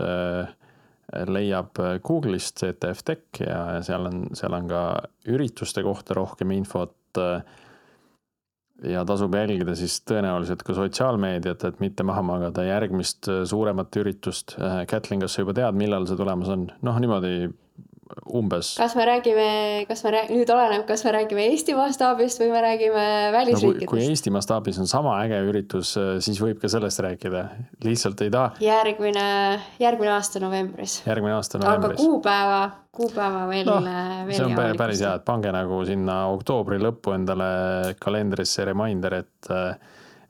[1.28, 4.84] leiab Google'ist CTF Tech ja seal on, seal on ka
[5.30, 7.20] ürituste kohta rohkem infot
[8.88, 14.56] ja tasub jälgida siis tõenäoliselt ka sotsiaalmeediat, et mitte maha magada järgmist äh, suuremat üritust.
[14.90, 16.68] Kätlin, kas sa juba tead, millal see tulemas on?
[16.84, 17.48] noh, niimoodi
[18.34, 18.74] umbes.
[18.78, 19.46] kas me räägime,
[19.88, 23.90] kas me räägime, nüüd oleneb, kas me räägime Eesti mastaabist või me räägime välisriikidest no,.
[23.90, 25.94] kui Eesti mastaabis on sama äge üritus,
[26.24, 27.44] siis võib ka sellest rääkida,
[27.84, 28.54] lihtsalt ei taha.
[28.64, 29.26] järgmine,
[29.82, 31.00] järgmine aasta novembris.
[31.06, 31.98] järgmine aasta novembris.
[31.98, 32.62] aga kuupäeva,
[32.94, 33.80] kuupäeva veel no,,
[34.28, 37.50] veel see on päris hea, et pange nagu sinna oktoobri lõppu endale
[38.00, 39.52] kalendrisse reminder, et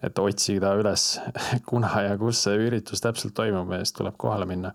[0.04, 1.14] et otsida üles,
[1.70, 4.74] kuna ja kus see üritus täpselt toimub ja siis tuleb kohale minna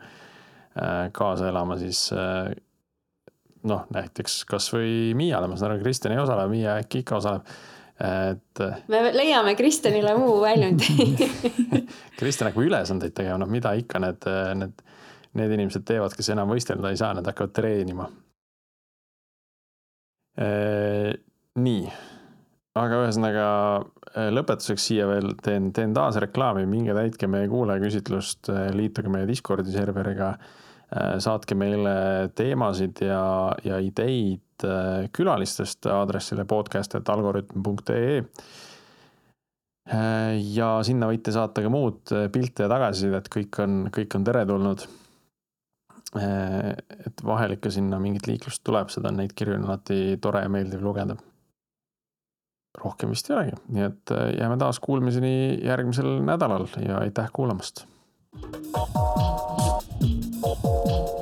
[1.14, 2.08] kaasa elama siis
[3.68, 7.50] noh, näiteks kasvõi Miiale, ma saan aru, Kristjan ei osale, Miia äkki ikka osaleb,
[8.00, 8.64] et.
[8.92, 11.10] me leiame Kristjanile muu väljundi
[12.20, 14.30] Kristjan hakkab ülesandeid tegema, noh, mida ikka need,
[14.62, 14.86] need,
[15.40, 18.10] need inimesed teevad, kes enam võistelda ei saa, nad hakkavad treenima.
[21.60, 21.82] nii,
[22.80, 23.48] aga ühesõnaga
[24.32, 30.34] lõpetuseks siia veel teen, teen taas reklaami, minge täitke meie kuulajaküsitlust, liituge meie Discordi serveriga
[31.22, 31.94] saatke meile
[32.38, 33.22] teemasid ja,
[33.66, 38.24] ja ideid äh, külalistest aadressile podcast.algorütm.ee.
[39.90, 44.88] Äh, ja sinna võite saata ka muud pilte ja tagasisidet, kõik on, kõik on teretulnud.
[46.10, 50.82] et vahel ikka sinna mingit liiklust tuleb, seda neid kirju on alati tore ja meeldiv
[50.82, 51.16] lugeda.
[52.82, 57.86] rohkem vist ei olegi, nii et jääme taas kuulmiseni järgmisel nädalal ja aitäh kuulamast.
[58.32, 60.19] Thank you.
[60.54, 61.19] うん。